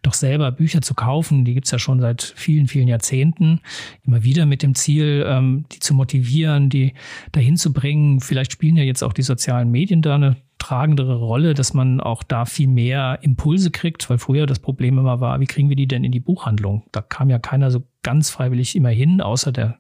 doch 0.02 0.14
selber 0.14 0.52
Bücher 0.52 0.82
zu 0.82 0.94
kaufen, 0.94 1.46
die 1.46 1.54
gibt's 1.54 1.72
ja 1.72 1.80
schon 1.80 2.00
seit 2.00 2.22
vielen, 2.22 2.68
vielen 2.68 2.88
Jahrzehnten, 2.88 3.62
immer 4.04 4.24
wieder 4.24 4.46
mit 4.46 4.64
dem 4.64 4.76
Ziel, 4.76 5.26
ähm, 5.28 5.66
die 5.72 5.80
zu 5.80 5.94
motivieren, 5.94 6.70
die 6.70 6.94
dahin 7.32 7.58
zu 7.58 7.74
bringen. 7.74 8.20
Vielleicht 8.20 8.52
spielen 8.52 8.78
ja 8.78 8.84
jetzt 8.84 9.04
auch 9.04 9.14
die 9.14 9.22
sozialen 9.22 9.72
Medien 9.72 10.02
da 10.02 10.16
eine 10.16 10.38
tragendere 10.64 11.16
Rolle, 11.16 11.54
dass 11.54 11.74
man 11.74 12.00
auch 12.00 12.24
da 12.24 12.46
viel 12.46 12.70
mehr 12.70 13.20
Impulse 13.22 13.70
kriegt, 13.70 14.10
weil 14.10 14.18
früher 14.18 14.46
das 14.46 14.60
Problem 14.60 14.98
immer 14.98 15.20
war, 15.20 15.42
wie 15.42 15.46
kriegen 15.46 15.68
wir 15.68 15.76
die 15.76 15.88
denn 15.88 16.06
in 16.06 16.14
die 16.14 16.22
Buchhandlung? 16.22 16.84
Da 16.94 17.02
kam 17.02 17.30
ja 17.30 17.38
keiner 17.38 17.70
so 17.70 17.84
ganz 18.02 18.30
freiwillig 18.30 18.76
immer 18.76 18.90
hin, 18.90 19.20
außer 19.20 19.52
der 19.52 19.80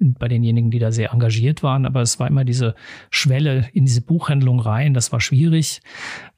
bei 0.00 0.28
denjenigen, 0.28 0.70
die 0.70 0.78
da 0.78 0.92
sehr 0.92 1.12
engagiert 1.12 1.62
waren. 1.62 1.86
Aber 1.86 2.00
es 2.00 2.18
war 2.18 2.26
immer 2.26 2.44
diese 2.44 2.74
Schwelle 3.10 3.68
in 3.72 3.84
diese 3.84 4.00
Buchhandlung 4.00 4.60
rein. 4.60 4.94
Das 4.94 5.12
war 5.12 5.20
schwierig. 5.20 5.80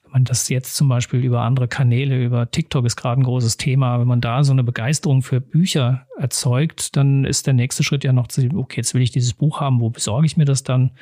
Wenn 0.03 0.13
man 0.13 0.25
das 0.25 0.49
jetzt 0.49 0.77
zum 0.77 0.89
Beispiel 0.89 1.21
über 1.21 1.43
andere 1.43 1.69
Kanäle, 1.69 2.23
über 2.23 2.51
TikTok 2.51 2.85
ist 2.85 2.97
gerade 2.97 3.21
ein 3.21 3.25
großes 3.25 3.57
Thema, 3.57 4.01
wenn 4.01 4.09
man 4.09 4.21
da 4.21 4.45
so 4.45 4.53
eine 4.53 4.65
Begeisterung 4.65 5.23
für 5.23 5.41
Bücher 5.41 6.07
erzeugt, 6.19 6.97
dann 6.97 7.25
ist 7.25 7.47
der 7.47 7.55
nächste 7.55 7.83
Schritt 7.83 8.05
ja 8.05 8.13
noch 8.13 8.29
zu, 8.29 8.43
okay, 8.55 8.77
jetzt 8.79 8.95
will 8.95 9.03
ich 9.03 9.11
dieses 9.11 9.35
Buch 9.35 9.61
haben, 9.61 9.81
wo 9.81 9.91
besorge 9.91 10.27
ich 10.27 10.37
mir 10.37 10.45
das 10.45 10.63
dann? 10.63 10.93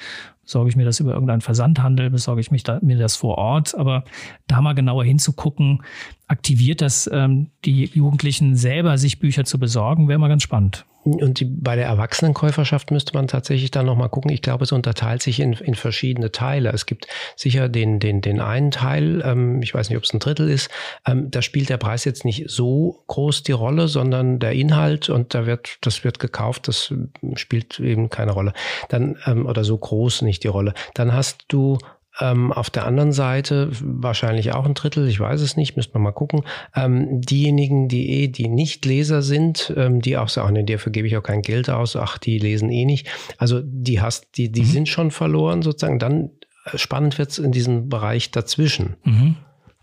Besorge 0.43 0.71
ich 0.71 0.77
mir 0.77 0.85
das 0.85 1.01
über 1.01 1.13
irgendeinen 1.13 1.41
Versandhandel? 1.41 2.11
Besorge 2.11 2.41
ich 2.41 2.51
mich 2.51 2.63
da, 2.63 2.79
mir 2.83 2.99
das 2.99 3.17
vor 3.17 3.39
Ort? 3.39 3.75
Aber 3.75 4.05
da 4.47 4.61
mal 4.61 4.75
genauer 4.75 5.05
hinzugucken, 5.05 5.83
aktiviert 6.27 6.81
das 6.81 7.09
ähm, 7.13 7.51
die 7.65 7.85
Jugendlichen 7.87 8.57
selber, 8.57 8.99
sich 8.99 9.19
Bücher 9.19 9.45
zu 9.45 9.59
besorgen, 9.59 10.09
wäre 10.09 10.19
mal 10.19 10.29
ganz 10.29 10.43
spannend. 10.43 10.87
Und 11.03 11.41
die, 11.41 11.47
bei 11.47 11.77
der 11.77 11.87
Erwachsenenkäuferschaft 11.87 12.91
müsste 12.91 13.15
man 13.15 13.27
tatsächlich 13.27 13.71
dann 13.71 13.87
nochmal 13.87 14.11
gucken. 14.11 14.31
Ich 14.31 14.43
glaube, 14.43 14.65
es 14.65 14.73
unterteilt 14.73 15.23
sich 15.23 15.41
in, 15.41 15.55
in 15.55 15.75
verschiedene 15.75 16.31
Teile. 16.31 16.71
Es 16.73 16.85
gibt 16.85 17.07
sicher 17.37 17.71
den, 17.71 18.01
den, 18.01 18.21
den 18.21 18.39
einen 18.39 18.71
Teil, 18.71 19.23
ähm, 19.25 19.63
ich 19.63 19.73
weiß 19.73 19.89
nicht, 19.89 19.97
ob 19.97 20.05
es 20.05 20.13
ein 20.13 20.19
Drittel 20.19 20.51
ist, 20.51 20.69
ähm, 21.07 21.31
da 21.31 21.41
spielt 21.41 21.71
der 21.71 21.79
Preis 21.79 22.05
jetzt 22.05 22.27
nicht 22.27 22.51
so 22.51 23.03
groß 23.07 23.43
die 23.45 23.53
Rolle, 23.53 23.89
sondern 23.89 24.41
der 24.41 24.53
Inhalt 24.53 25.00
und 25.09 25.35
da 25.35 25.47
wird, 25.47 25.79
das 25.81 26.05
wird 26.05 26.19
gekauft, 26.19 26.69
das 26.69 26.93
spielt 27.35 27.81
eben 27.81 28.11
keine 28.11 28.33
Rolle. 28.33 28.53
Dann, 28.89 29.17
ähm, 29.27 29.47
oder 29.47 29.65
so 29.65 29.79
groß 29.79 30.23
nicht 30.23 30.45
die 30.45 30.49
Rolle. 30.49 30.75
Dann 30.95 31.15
hast 31.15 31.45
du 31.49 31.79
Ähm, 32.19 32.53
auf 32.53 32.71
der 32.71 32.87
anderen 32.87 33.13
Seite 33.13 33.71
wahrscheinlich 33.81 34.53
auch 34.53 34.67
ein 34.67 34.75
Drittel, 34.75 35.09
ich 35.09 35.21
weiß 35.21 35.41
es 35.41 35.57
nicht, 35.57 35.77
müsste 35.77 35.95
man 35.95 36.03
mal 36.03 36.13
gucken. 36.13 36.43
Ähm, 36.75 37.21
diejenigen, 37.21 37.89
die 37.89 38.11
eh, 38.11 38.29
die 38.29 38.49
nicht 38.49 38.85
Leser 38.85 39.23
sind, 39.23 39.73
ähm, 39.77 40.01
die 40.01 40.19
auch 40.19 40.29
sagen, 40.29 40.53
nee, 40.55 40.65
dafür 40.65 40.91
gebe 40.93 41.07
ich 41.07 41.17
auch 41.17 41.23
kein 41.23 41.41
Geld 41.41 41.71
aus, 41.71 41.95
ach, 41.95 42.19
die 42.19 42.39
lesen 42.39 42.69
eh 42.69 42.85
nicht. 42.85 43.09
Also 43.39 43.61
die 43.65 44.01
hast, 44.01 44.37
die, 44.37 44.51
die 44.51 44.63
mhm. 44.63 44.67
sind 44.67 44.89
schon 44.89 45.11
verloren 45.13 45.63
sozusagen. 45.63 46.01
Dann 46.01 46.31
äh, 46.67 46.77
spannend 46.77 47.17
wird 47.17 47.31
es 47.31 47.39
in 47.39 47.53
diesem 47.53 47.89
Bereich 47.89 48.33
dazwischen. 48.33 48.97
Mhm. 49.05 49.37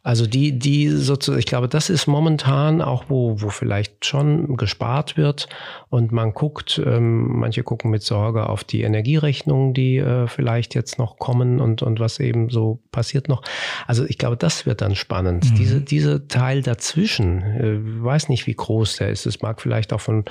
Also 0.08 0.26
die, 0.26 0.58
die 0.58 0.88
sozusagen, 0.88 1.38
ich 1.38 1.48
glaube, 1.48 1.68
das 1.68 1.90
ist 1.90 2.08
momentan 2.08 2.82
auch, 2.82 3.04
wo, 3.10 3.42
wo 3.42 3.50
vielleicht 3.50 4.06
schon 4.06 4.56
gespart 4.56 5.18
wird 5.18 5.50
und 5.90 6.14
man 6.14 6.34
guckt, 6.34 6.82
ähm, 6.86 7.40
manche 7.40 7.62
gucken 7.62 7.92
mit 7.92 8.04
Sorge 8.04 8.48
auf 8.48 8.64
die 8.64 8.84
Energierechnungen, 8.84 9.74
die 9.74 9.98
äh, 9.98 10.28
vielleicht 10.28 10.76
jetzt 10.76 10.98
noch 10.98 11.20
kommen 11.20 11.60
und, 11.60 11.82
und 11.82 12.00
was 12.00 12.22
eben 12.22 12.50
so 12.50 12.80
passiert 12.94 13.28
noch. 13.28 13.42
Also 13.86 14.06
ich 14.06 14.18
glaube, 14.18 14.38
das 14.38 14.66
wird 14.66 14.80
dann 14.80 14.96
spannend. 14.96 15.52
Mhm. 15.52 15.56
Diese, 15.56 15.82
diese 15.82 16.30
Teil 16.30 16.62
dazwischen, 16.62 17.42
äh, 17.42 18.04
weiß 18.06 18.30
nicht, 18.30 18.48
wie 18.48 18.56
groß 18.56 18.96
der 18.96 19.10
ist. 19.10 19.26
Es 19.26 19.42
mag 19.42 19.60
vielleicht 19.60 19.92
auch 19.92 20.00
von 20.00 20.24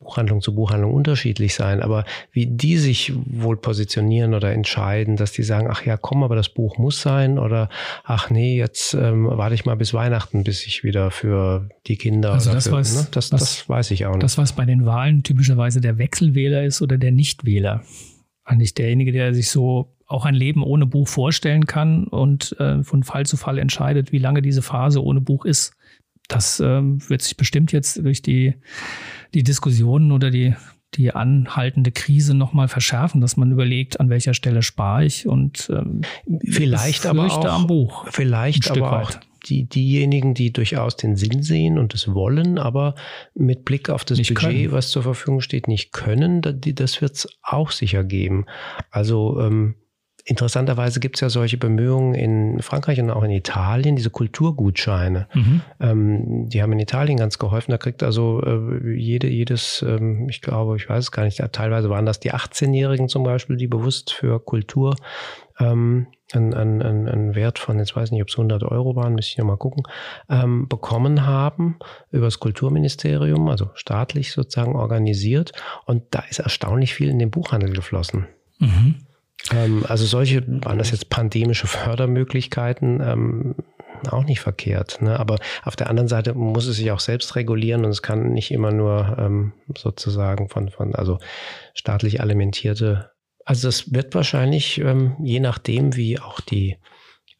Buchhandlung 0.00 0.40
zu 0.40 0.54
Buchhandlung 0.54 0.94
unterschiedlich 0.94 1.54
sein, 1.54 1.82
aber 1.82 2.04
wie 2.32 2.46
die 2.46 2.78
sich 2.78 3.12
wohl 3.14 3.58
positionieren 3.58 4.32
oder 4.32 4.50
entscheiden, 4.50 5.16
dass 5.16 5.32
die 5.32 5.42
sagen, 5.42 5.68
ach 5.70 5.84
ja, 5.84 5.98
komm, 5.98 6.22
aber 6.22 6.36
das 6.36 6.48
Buch 6.48 6.78
muss 6.78 7.02
sein 7.02 7.38
oder 7.38 7.68
ach 8.04 8.30
nee, 8.30 8.56
jetzt 8.56 8.94
ähm, 8.94 9.26
warte 9.26 9.54
ich 9.54 9.66
mal 9.66 9.76
bis 9.76 9.92
Weihnachten, 9.92 10.42
bis 10.42 10.66
ich 10.66 10.84
wieder 10.84 11.10
für 11.10 11.68
die 11.86 11.96
Kinder. 11.96 12.32
Also 12.32 12.52
das, 12.52 12.68
für, 12.68 12.72
was, 12.72 12.96
ne? 12.96 13.08
das, 13.10 13.30
was, 13.30 13.40
das 13.40 13.68
weiß 13.68 13.90
ich 13.90 14.06
auch 14.06 14.12
nicht. 14.12 14.22
Das, 14.22 14.38
was 14.38 14.54
bei 14.54 14.64
den 14.64 14.86
Wahlen 14.86 15.22
typischerweise 15.22 15.82
der 15.82 15.98
Wechselwähler 15.98 16.64
ist 16.64 16.80
oder 16.80 16.96
der 16.96 17.12
Nichtwähler. 17.12 17.82
Eigentlich 18.44 18.72
derjenige, 18.72 19.12
der 19.12 19.34
sich 19.34 19.50
so 19.50 19.94
auch 20.06 20.24
ein 20.24 20.34
Leben 20.34 20.64
ohne 20.64 20.86
Buch 20.86 21.08
vorstellen 21.08 21.66
kann 21.66 22.04
und 22.04 22.58
äh, 22.58 22.82
von 22.82 23.02
Fall 23.02 23.26
zu 23.26 23.36
Fall 23.36 23.58
entscheidet, 23.58 24.12
wie 24.12 24.18
lange 24.18 24.40
diese 24.40 24.62
Phase 24.62 25.04
ohne 25.04 25.20
Buch 25.20 25.44
ist. 25.44 25.76
Das 26.30 26.60
ähm, 26.60 26.98
wird 27.08 27.22
sich 27.22 27.36
bestimmt 27.36 27.72
jetzt 27.72 27.98
durch 27.98 28.22
die 28.22 28.54
die 29.34 29.42
Diskussionen 29.42 30.12
oder 30.12 30.30
die, 30.30 30.54
die 30.94 31.12
anhaltende 31.12 31.92
Krise 31.92 32.34
nochmal 32.34 32.68
verschärfen, 32.68 33.20
dass 33.20 33.36
man 33.36 33.52
überlegt, 33.52 34.00
an 34.00 34.10
welcher 34.10 34.34
Stelle 34.34 34.62
spare 34.62 35.04
ich 35.04 35.26
und 35.26 35.70
ähm, 35.70 36.02
vielleicht 36.44 37.06
aber 37.06 37.26
auch 37.26 37.44
am 37.44 37.66
Buch. 37.66 38.06
Vielleicht 38.10 38.70
aber 38.70 39.02
auch 39.02 39.10
die, 39.46 39.64
diejenigen, 39.64 40.34
die 40.34 40.52
durchaus 40.52 40.96
den 40.96 41.16
Sinn 41.16 41.42
sehen 41.42 41.78
und 41.78 41.94
es 41.94 42.12
wollen, 42.12 42.58
aber 42.58 42.94
mit 43.34 43.64
Blick 43.64 43.88
auf 43.88 44.04
das 44.04 44.18
nicht 44.18 44.34
Budget, 44.34 44.50
können. 44.50 44.72
was 44.72 44.90
zur 44.90 45.02
Verfügung 45.02 45.40
steht, 45.40 45.66
nicht 45.66 45.92
können, 45.92 46.42
das 46.42 47.00
wird 47.00 47.12
es 47.12 47.28
auch 47.42 47.70
sicher 47.70 48.04
geben. 48.04 48.44
Also 48.90 49.40
ähm, 49.40 49.76
Interessanterweise 50.24 51.00
gibt 51.00 51.16
es 51.16 51.20
ja 51.20 51.30
solche 51.30 51.56
Bemühungen 51.56 52.14
in 52.14 52.62
Frankreich 52.62 53.00
und 53.00 53.10
auch 53.10 53.22
in 53.22 53.30
Italien, 53.30 53.96
diese 53.96 54.10
Kulturgutscheine. 54.10 55.28
Mhm. 55.34 55.60
Ähm, 55.80 56.48
die 56.48 56.62
haben 56.62 56.72
in 56.72 56.78
Italien 56.78 57.18
ganz 57.18 57.38
geholfen. 57.38 57.70
Da 57.70 57.78
kriegt 57.78 58.02
also 58.02 58.42
äh, 58.42 58.94
jede, 58.94 59.28
jedes, 59.28 59.82
ähm, 59.86 60.28
ich 60.28 60.42
glaube, 60.42 60.76
ich 60.76 60.88
weiß 60.88 61.04
es 61.04 61.12
gar 61.12 61.24
nicht, 61.24 61.42
teilweise 61.52 61.90
waren 61.90 62.06
das 62.06 62.20
die 62.20 62.32
18-Jährigen 62.32 63.08
zum 63.08 63.24
Beispiel, 63.24 63.56
die 63.56 63.66
bewusst 63.66 64.12
für 64.12 64.40
Kultur 64.40 64.96
ähm, 65.58 66.06
einen, 66.32 66.54
einen, 66.54 67.08
einen 67.08 67.34
Wert 67.34 67.58
von, 67.58 67.78
jetzt 67.78 67.96
weiß 67.96 68.08
ich 68.08 68.12
nicht, 68.12 68.22
ob 68.22 68.28
es 68.28 68.34
100 68.34 68.62
Euro 68.62 68.96
waren, 68.96 69.14
müsste 69.14 69.32
ich 69.32 69.38
nochmal 69.38 69.56
gucken, 69.56 69.82
ähm, 70.28 70.68
bekommen 70.68 71.26
haben 71.26 71.78
über 72.10 72.26
das 72.26 72.40
Kulturministerium, 72.40 73.48
also 73.48 73.70
staatlich 73.74 74.32
sozusagen 74.32 74.76
organisiert. 74.76 75.52
Und 75.86 76.04
da 76.10 76.20
ist 76.30 76.38
erstaunlich 76.38 76.94
viel 76.94 77.08
in 77.08 77.18
den 77.18 77.30
Buchhandel 77.30 77.72
geflossen. 77.72 78.26
Mhm. 78.58 78.96
Ähm, 79.52 79.84
also 79.88 80.06
solche, 80.06 80.44
waren 80.64 80.78
das 80.78 80.90
jetzt 80.90 81.10
pandemische 81.10 81.66
Fördermöglichkeiten, 81.66 83.00
ähm, 83.00 83.54
auch 84.08 84.24
nicht 84.24 84.40
verkehrt. 84.40 85.02
Ne? 85.02 85.18
Aber 85.18 85.36
auf 85.62 85.76
der 85.76 85.90
anderen 85.90 86.08
Seite 86.08 86.34
muss 86.34 86.66
es 86.66 86.76
sich 86.76 86.90
auch 86.90 87.00
selbst 87.00 87.36
regulieren 87.36 87.84
und 87.84 87.90
es 87.90 88.02
kann 88.02 88.32
nicht 88.32 88.50
immer 88.50 88.72
nur 88.72 89.16
ähm, 89.18 89.52
sozusagen 89.76 90.48
von, 90.48 90.70
von, 90.70 90.94
also 90.94 91.18
staatlich 91.74 92.20
alimentierte. 92.20 93.10
Also 93.44 93.68
es 93.68 93.92
wird 93.92 94.14
wahrscheinlich, 94.14 94.78
ähm, 94.78 95.16
je 95.22 95.40
nachdem, 95.40 95.96
wie 95.96 96.18
auch 96.18 96.40
die 96.40 96.78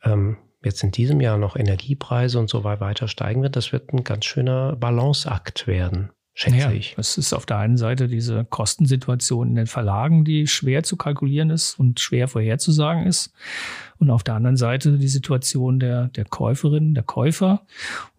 ähm, 0.04 0.36
jetzt 0.62 0.82
in 0.82 0.90
diesem 0.90 1.20
Jahr 1.20 1.38
noch 1.38 1.56
Energiepreise 1.56 2.38
und 2.38 2.50
so 2.50 2.64
weiter 2.64 3.08
steigen 3.08 3.42
wird, 3.42 3.56
das 3.56 3.72
wird 3.72 3.92
ein 3.92 4.04
ganz 4.04 4.26
schöner 4.26 4.76
Balanceakt 4.76 5.66
werden 5.66 6.10
schätze 6.34 6.56
ja, 6.56 6.70
ich. 6.70 6.94
Es 6.96 7.18
ist 7.18 7.32
auf 7.32 7.46
der 7.46 7.58
einen 7.58 7.76
Seite 7.76 8.08
diese 8.08 8.44
Kostensituation 8.44 9.48
in 9.48 9.54
den 9.56 9.66
Verlagen, 9.66 10.24
die 10.24 10.46
schwer 10.46 10.82
zu 10.82 10.96
kalkulieren 10.96 11.50
ist 11.50 11.78
und 11.78 12.00
schwer 12.00 12.28
vorherzusagen 12.28 13.06
ist. 13.06 13.32
Und 13.98 14.10
auf 14.10 14.22
der 14.22 14.34
anderen 14.34 14.56
Seite 14.56 14.96
die 14.96 15.08
Situation 15.08 15.78
der, 15.78 16.08
der 16.08 16.24
Käuferin, 16.24 16.94
der 16.94 17.02
Käufer, 17.02 17.66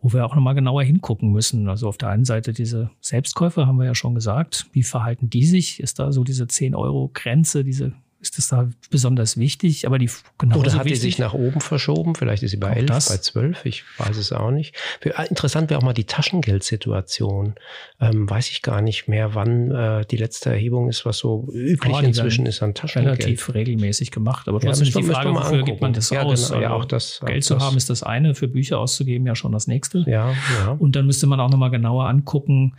wo 0.01 0.13
wir 0.13 0.25
auch 0.25 0.35
nochmal 0.35 0.55
genauer 0.55 0.83
hingucken 0.83 1.31
müssen. 1.31 1.67
Also 1.69 1.87
auf 1.87 1.97
der 1.97 2.09
einen 2.09 2.25
Seite 2.25 2.53
diese 2.53 2.91
Selbstkäufer, 2.99 3.65
haben 3.65 3.77
wir 3.77 3.85
ja 3.85 3.95
schon 3.95 4.13
gesagt. 4.13 4.67
Wie 4.73 4.83
verhalten 4.83 5.29
die 5.29 5.45
sich? 5.45 5.79
Ist 5.79 5.97
da 5.97 6.11
so 6.11 6.23
diese 6.23 6.47
10 6.47 6.75
Euro 6.75 7.09
Grenze, 7.13 7.63
diese 7.63 7.93
ist 8.21 8.37
das 8.37 8.49
da 8.49 8.69
besonders 8.91 9.37
wichtig. 9.37 9.87
Aber 9.87 9.97
die 9.97 10.09
genau 10.37 10.59
Oder 10.59 10.73
hat 10.73 10.87
die 10.87 10.95
sich 10.95 11.17
nach 11.17 11.33
oben 11.33 11.59
verschoben? 11.59 12.13
Vielleicht 12.15 12.43
ist 12.43 12.51
sie 12.51 12.57
bei 12.57 12.73
11, 12.73 12.85
das. 12.85 13.09
bei 13.09 13.17
12, 13.17 13.65
ich 13.65 13.83
weiß 13.97 14.15
es 14.17 14.31
auch 14.31 14.51
nicht. 14.51 14.75
Ah, 15.15 15.23
interessant 15.23 15.69
wäre 15.69 15.79
auch 15.79 15.83
mal 15.83 15.93
die 15.93 16.03
Taschengeldsituation. 16.03 17.55
Ähm, 17.99 18.29
weiß 18.29 18.49
ich 18.49 18.61
gar 18.61 18.81
nicht 18.81 19.07
mehr, 19.07 19.33
wann 19.33 19.71
äh, 19.71 20.05
die 20.05 20.17
letzte 20.17 20.51
Erhebung 20.51 20.87
ist, 20.87 21.05
was 21.05 21.17
so 21.17 21.49
üblich 21.51 21.95
oh, 21.95 21.99
inzwischen 21.99 22.45
ist 22.45 22.61
an 22.61 22.75
Taschengeld. 22.75 23.19
Relativ 23.19 23.53
regelmäßig 23.53 24.11
gemacht. 24.11 24.47
Aber 24.47 24.59
trotzdem 24.59 24.85
ja, 24.85 24.89
ist 24.89 24.97
die 24.97 25.11
Frage, 25.11 25.33
wofür 25.33 25.63
gibt 25.63 25.81
man 25.81 25.93
das 25.93 26.11
ja, 26.11 26.21
aus? 26.21 26.49
Genau, 26.49 26.61
ja, 26.61 26.67
also 26.69 26.81
auch 26.81 26.85
das, 26.85 27.21
Geld 27.25 27.43
auch 27.43 27.47
zu 27.47 27.53
das. 27.55 27.63
haben 27.63 27.77
ist 27.77 27.89
das 27.89 28.03
eine, 28.03 28.35
für 28.35 28.47
Bücher 28.47 28.77
auszugeben 28.77 29.25
ja 29.25 29.35
schon 29.35 29.51
das 29.51 29.65
nächste. 29.65 30.05
Ja, 30.07 30.31
ja. 30.31 30.71
Und 30.77 30.95
dann 30.95 31.07
müsste 31.07 31.25
man 31.25 31.39
auch 31.39 31.49
nochmal 31.49 31.71
genauer 31.71 32.07
angucken, 32.07 32.75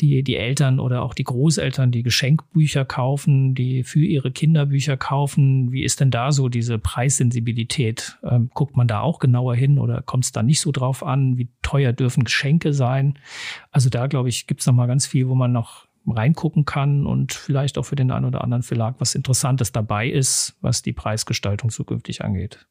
die, 0.00 0.22
die 0.22 0.36
Eltern 0.36 0.80
oder 0.80 1.02
auch 1.02 1.14
die 1.14 1.24
Großeltern, 1.24 1.92
die 1.92 2.02
Geschenkbücher 2.02 2.84
kaufen, 2.84 3.54
die 3.54 3.84
für 3.84 4.00
ihre 4.00 4.32
Kinder 4.32 4.66
Bücher 4.82 4.96
kaufen. 4.96 5.70
Wie 5.70 5.84
ist 5.84 6.00
denn 6.00 6.10
da 6.10 6.32
so 6.32 6.48
diese 6.48 6.76
Preissensibilität? 6.76 8.18
Ähm, 8.28 8.50
guckt 8.52 8.76
man 8.76 8.88
da 8.88 9.00
auch 9.00 9.20
genauer 9.20 9.54
hin 9.54 9.78
oder 9.78 10.02
kommt 10.02 10.24
es 10.24 10.32
da 10.32 10.42
nicht 10.42 10.60
so 10.60 10.72
drauf 10.72 11.04
an? 11.04 11.38
Wie 11.38 11.48
teuer 11.62 11.92
dürfen 11.92 12.24
Geschenke 12.24 12.72
sein? 12.72 13.16
Also 13.70 13.90
da, 13.90 14.08
glaube 14.08 14.28
ich, 14.28 14.48
gibt 14.48 14.60
es 14.60 14.66
noch 14.66 14.74
mal 14.74 14.88
ganz 14.88 15.06
viel, 15.06 15.28
wo 15.28 15.36
man 15.36 15.52
noch 15.52 15.86
reingucken 16.04 16.64
kann 16.64 17.06
und 17.06 17.32
vielleicht 17.32 17.78
auch 17.78 17.84
für 17.84 17.94
den 17.94 18.10
einen 18.10 18.24
oder 18.24 18.42
anderen 18.42 18.64
Verlag 18.64 18.96
was 18.98 19.14
Interessantes 19.14 19.70
dabei 19.70 20.08
ist, 20.08 20.56
was 20.62 20.82
die 20.82 20.92
Preisgestaltung 20.92 21.70
zukünftig 21.70 22.24
angeht. 22.24 22.66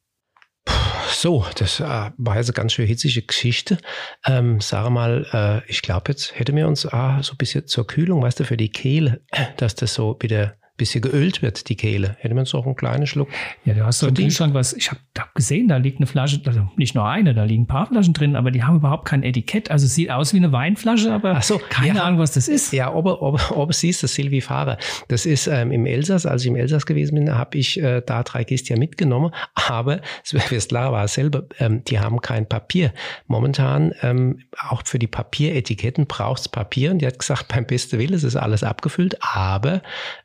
So, 1.08 1.46
das 1.56 1.80
äh, 1.80 2.10
war 2.18 2.36
jetzt 2.36 2.50
eine 2.50 2.54
ganz 2.54 2.74
schön 2.74 2.86
hitzige 2.86 3.22
Geschichte. 3.22 3.78
Ähm, 4.26 4.60
sag 4.60 4.90
mal, 4.90 5.26
äh, 5.32 5.70
ich 5.70 5.80
glaube, 5.80 6.12
jetzt 6.12 6.38
hätten 6.38 6.56
wir 6.56 6.68
uns 6.68 6.84
ah, 6.84 7.22
so 7.22 7.32
ein 7.32 7.38
bisschen 7.38 7.66
zur 7.66 7.86
Kühlung, 7.86 8.20
weißt 8.20 8.40
du, 8.40 8.44
für 8.44 8.58
die 8.58 8.70
Kehle, 8.70 9.22
dass 9.56 9.74
das 9.74 9.94
so 9.94 10.18
wieder 10.20 10.56
bisschen 10.76 11.02
geölt 11.02 11.42
wird, 11.42 11.68
die 11.68 11.76
Kehle. 11.76 12.16
Hätte 12.18 12.34
man 12.34 12.46
so 12.46 12.58
auch 12.58 12.66
einen 12.66 12.76
kleinen 12.76 13.06
Schluck. 13.06 13.28
Ja, 13.64 13.74
du 13.74 13.84
hast 13.84 13.98
so 13.98 14.06
einen 14.06 14.16
Kühlschrank, 14.16 14.54
was 14.54 14.72
ich 14.72 14.90
habe 14.90 15.00
hab 15.18 15.34
gesehen, 15.34 15.68
da 15.68 15.76
liegt 15.76 15.98
eine 15.98 16.06
Flasche, 16.06 16.40
also 16.46 16.66
nicht 16.76 16.94
nur 16.94 17.06
eine, 17.06 17.34
da 17.34 17.44
liegen 17.44 17.64
ein 17.64 17.66
paar 17.66 17.86
Flaschen 17.86 18.14
drin, 18.14 18.36
aber 18.36 18.50
die 18.50 18.64
haben 18.64 18.76
überhaupt 18.76 19.06
kein 19.06 19.22
Etikett. 19.22 19.70
Also 19.70 19.86
es 19.86 19.94
sieht 19.94 20.10
aus 20.10 20.32
wie 20.32 20.38
eine 20.38 20.50
Weinflasche, 20.50 21.12
aber 21.12 21.40
so, 21.42 21.60
keine 21.68 21.98
ja, 21.98 22.04
Ahnung, 22.04 22.18
was 22.18 22.32
das 22.32 22.48
ist. 22.48 22.72
Ja, 22.72 22.92
ob, 22.92 23.06
ob, 23.06 23.50
ob 23.50 23.70
es 23.70 23.80
siehst, 23.80 24.02
das 24.02 24.14
Silvi 24.14 24.40
Fahrer. 24.40 24.78
Das 25.08 25.26
ist 25.26 25.46
ähm, 25.46 25.72
im 25.72 25.84
Elsass, 25.84 26.24
als 26.24 26.42
ich 26.42 26.48
im 26.48 26.56
Elsass 26.56 26.86
gewesen 26.86 27.16
bin, 27.16 27.34
habe 27.34 27.58
ich 27.58 27.80
äh, 27.80 28.00
da 28.04 28.22
drei 28.22 28.44
Kisten 28.44 28.78
mitgenommen, 28.78 29.32
aber 29.54 30.00
Westlara 30.48 30.92
war 30.92 31.08
selber, 31.08 31.44
ähm, 31.58 31.84
die 31.84 32.00
haben 32.00 32.20
kein 32.22 32.48
Papier. 32.48 32.92
Momentan, 33.26 33.92
ähm, 34.02 34.40
auch 34.58 34.82
für 34.86 34.98
die 34.98 35.06
Papieretiketten 35.06 36.06
braucht 36.06 36.40
es 36.40 36.48
Papier 36.48 36.90
und 36.92 36.98
die 36.98 37.06
hat 37.06 37.18
gesagt, 37.18 37.48
beim 37.54 37.66
besten 37.66 37.98
Willen, 37.98 38.14
es 38.14 38.24
ist 38.24 38.36
alles 38.36 38.64
abgefüllt, 38.64 39.18
aber 39.20 39.82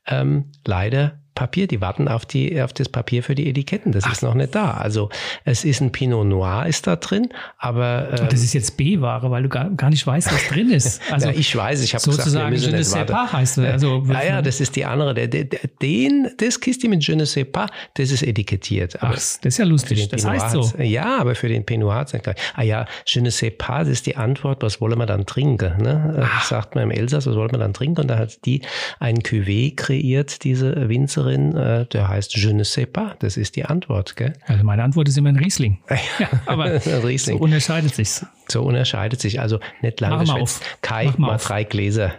ähm, 0.08 0.37
leider 0.66 1.20
Papier, 1.38 1.68
die 1.68 1.82
warten 1.82 2.08
auf, 2.08 2.26
die, 2.26 2.60
auf 2.60 2.74
das 2.74 2.90
Papier 2.90 3.22
für 3.22 3.36
die 3.36 3.48
Etiketten. 3.48 3.92
Das 3.92 4.06
Ach. 4.06 4.12
ist 4.12 4.24
noch 4.24 4.34
nicht 4.34 4.56
da. 4.56 4.72
Also 4.72 5.10
es 5.46 5.66
ist 5.66 5.82
ein 5.82 5.92
Pinot 5.92 6.26
Noir 6.26 6.66
ist 6.66 6.88
da 6.88 6.96
drin, 6.96 7.30
aber... 7.60 8.08
Ähm, 8.20 8.28
das 8.32 8.42
ist 8.42 8.54
jetzt 8.54 8.76
B-Ware, 8.76 9.30
weil 9.30 9.44
du 9.44 9.50
gar, 9.50 9.70
gar 9.70 9.92
nicht 9.92 10.06
weißt, 10.06 10.34
was 10.34 10.48
drin 10.48 10.72
ist. 10.72 11.00
Also 11.12 11.28
ja, 11.28 11.34
ich 11.36 11.56
weiß, 11.56 11.84
ich 11.84 11.94
habe 11.94 12.04
gesagt, 12.04 12.34
wir 12.34 12.50
müssen 12.50 12.72
je 12.72 12.78
ne 12.78 12.84
sais 12.84 13.06
pas 13.06 13.32
heißt 13.32 13.60
also 13.60 14.04
Ja, 14.08 14.24
ja, 14.24 14.42
das 14.42 14.60
ist 14.60 14.76
die 14.76 14.84
andere. 14.84 15.14
Der, 15.14 15.28
der, 15.28 15.46
den, 15.82 16.28
das 16.38 16.60
Kiste 16.60 16.90
mit 16.90 17.06
Je 17.08 17.16
ne 17.16 17.26
sais 17.26 17.46
pas, 17.46 17.70
das 17.94 18.12
ist 18.12 18.24
etikettiert. 18.24 19.02
Aber 19.02 19.12
Ach, 19.12 19.16
das 19.16 19.40
ist 19.44 19.58
ja 19.58 19.66
lustig, 19.66 20.10
das 20.10 20.26
heißt 20.26 20.52
so. 20.52 20.74
Ja, 20.80 21.18
aber 21.20 21.36
für 21.36 21.50
den 21.50 21.66
Pinot 21.66 21.88
Noir 21.90 22.06
sagt 22.08 22.28
ah 22.28 22.64
ja, 22.64 22.86
Je 23.06 23.22
ne 23.22 23.32
sais 23.32 23.54
pas, 23.56 23.80
das 23.80 23.90
ist 23.90 24.06
die 24.08 24.16
Antwort, 24.16 24.64
was 24.64 24.82
wollen 24.82 24.98
wir 24.98 25.06
dann 25.06 25.26
trinken? 25.26 25.82
Ne? 25.82 26.28
Ach. 26.28 26.44
Sagt 26.44 26.76
man 26.76 26.86
im 26.86 26.92
Elsass, 26.92 27.28
was 27.28 27.36
wollen 27.36 27.52
wir 27.52 27.60
dann 27.60 27.74
trinken? 27.74 28.02
Und 28.02 28.08
da 28.08 28.18
hat 28.18 28.46
die 28.46 28.62
ein 29.00 29.20
Cuvée 29.20 29.76
kreiert, 29.76 30.44
diese 30.44 30.90
Winzerin 30.90 31.27
drin, 31.28 31.56
äh, 31.56 31.86
der 31.86 32.08
heißt 32.08 32.36
Je 32.36 32.54
ne 32.54 32.66
sais 32.66 32.88
pas. 32.88 33.16
Das 33.20 33.38
ist 33.38 33.56
die 33.56 33.66
Antwort. 33.66 34.16
Gell? 34.16 34.34
Also 34.46 34.64
meine 34.64 34.84
Antwort 34.84 35.08
ist 35.08 35.18
immer 35.18 35.30
ein 35.30 35.38
Riesling. 35.38 35.80
Ja, 36.20 36.30
aber 36.46 36.66
Riesling. 37.04 37.38
so 37.38 37.44
unterscheidet 37.44 37.96
sich's. 37.96 38.26
So 38.48 38.64
unterscheidet 38.64 39.20
sich. 39.20 39.40
Also 39.40 39.60
nicht 39.82 40.00
lange 40.00 40.26
mal 40.26 40.42
auf. 40.42 40.62
Kai, 40.82 41.06
Mach 41.06 41.18
mal, 41.18 41.28
mal 41.28 41.38
drei 41.38 41.64
Gläser. 41.64 42.14